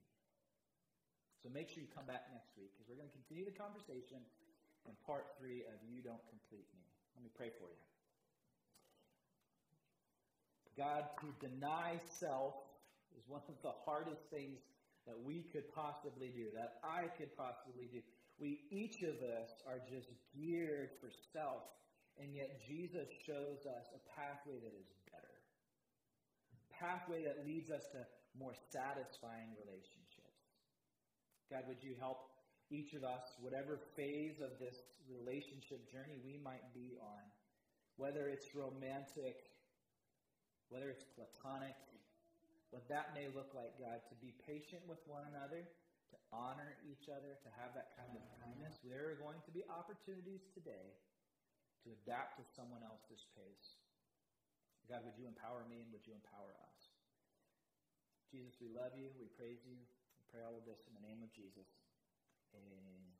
So 1.41 1.49
make 1.49 1.73
sure 1.73 1.81
you 1.81 1.89
come 1.89 2.05
back 2.05 2.29
next 2.29 2.53
week 2.53 2.69
because 2.77 2.85
we're 2.85 3.01
going 3.01 3.09
to 3.09 3.17
continue 3.17 3.49
the 3.49 3.57
conversation 3.57 4.21
in 4.85 4.93
part 5.05 5.33
three 5.41 5.65
of 5.65 5.77
You 5.89 6.05
Don't 6.05 6.21
Complete 6.29 6.69
Me. 6.77 6.85
Let 7.17 7.25
me 7.25 7.33
pray 7.33 7.49
for 7.57 7.65
you. 7.65 7.81
God, 10.77 11.09
to 11.19 11.27
deny 11.41 11.99
self 12.07 12.55
is 13.17 13.25
one 13.27 13.43
of 13.49 13.57
the 13.61 13.75
hardest 13.83 14.23
things 14.31 14.61
that 15.05 15.17
we 15.17 15.45
could 15.51 15.67
possibly 15.73 16.29
do, 16.29 16.53
that 16.53 16.79
I 16.85 17.09
could 17.17 17.33
possibly 17.35 17.89
do. 17.91 17.99
We, 18.39 18.65
each 18.71 19.01
of 19.01 19.21
us, 19.21 19.49
are 19.67 19.81
just 19.89 20.09
geared 20.33 20.93
for 21.01 21.09
self, 21.33 21.65
and 22.17 22.33
yet 22.33 22.61
Jesus 22.65 23.09
shows 23.25 23.65
us 23.65 23.85
a 23.93 24.01
pathway 24.13 24.57
that 24.61 24.73
is 24.73 24.89
better. 25.09 25.35
A 26.53 26.59
pathway 26.73 27.25
that 27.25 27.45
leads 27.45 27.69
us 27.69 27.85
to 27.93 28.05
more 28.37 28.53
satisfying 28.71 29.53
relationships. 29.59 30.00
God, 31.51 31.67
would 31.67 31.83
you 31.83 31.99
help 31.99 32.31
each 32.71 32.95
of 32.95 33.03
us, 33.03 33.35
whatever 33.43 33.75
phase 33.99 34.39
of 34.39 34.55
this 34.55 34.79
relationship 35.11 35.83
journey 35.91 36.15
we 36.23 36.39
might 36.39 36.63
be 36.71 36.95
on, 37.03 37.23
whether 37.99 38.31
it's 38.31 38.55
romantic, 38.55 39.51
whether 40.71 40.87
it's 40.87 41.03
platonic, 41.11 41.75
what 42.71 42.87
that 42.87 43.11
may 43.11 43.27
look 43.35 43.51
like, 43.51 43.75
God, 43.75 43.99
to 44.07 44.15
be 44.23 44.31
patient 44.47 44.79
with 44.87 45.03
one 45.03 45.27
another, 45.35 45.67
to 45.67 46.15
honor 46.31 46.79
each 46.87 47.11
other, 47.11 47.35
to 47.43 47.49
have 47.59 47.75
that 47.75 47.91
kind 47.99 48.15
of 48.15 48.23
kindness. 48.39 48.79
There 48.87 49.11
are 49.11 49.19
going 49.19 49.43
to 49.43 49.51
be 49.51 49.67
opportunities 49.67 50.47
today 50.55 50.95
to 51.83 51.91
adapt 51.91 52.39
to 52.39 52.47
someone 52.55 52.79
else's 52.87 53.27
pace. 53.35 53.75
God, 54.87 55.03
would 55.03 55.19
you 55.19 55.27
empower 55.27 55.67
me 55.67 55.83
and 55.83 55.91
would 55.91 56.07
you 56.07 56.15
empower 56.15 56.55
us? 56.63 56.79
Jesus, 58.31 58.55
we 58.63 58.71
love 58.71 58.95
you. 58.95 59.11
We 59.19 59.27
praise 59.35 59.59
you. 59.67 59.75
Pray 60.31 60.43
all 60.47 60.57
of 60.57 60.65
this 60.65 60.79
in 60.87 60.95
the 60.95 61.03
name 61.07 61.23
of 61.23 61.31
Jesus. 61.35 61.67
Amen. 62.55 63.10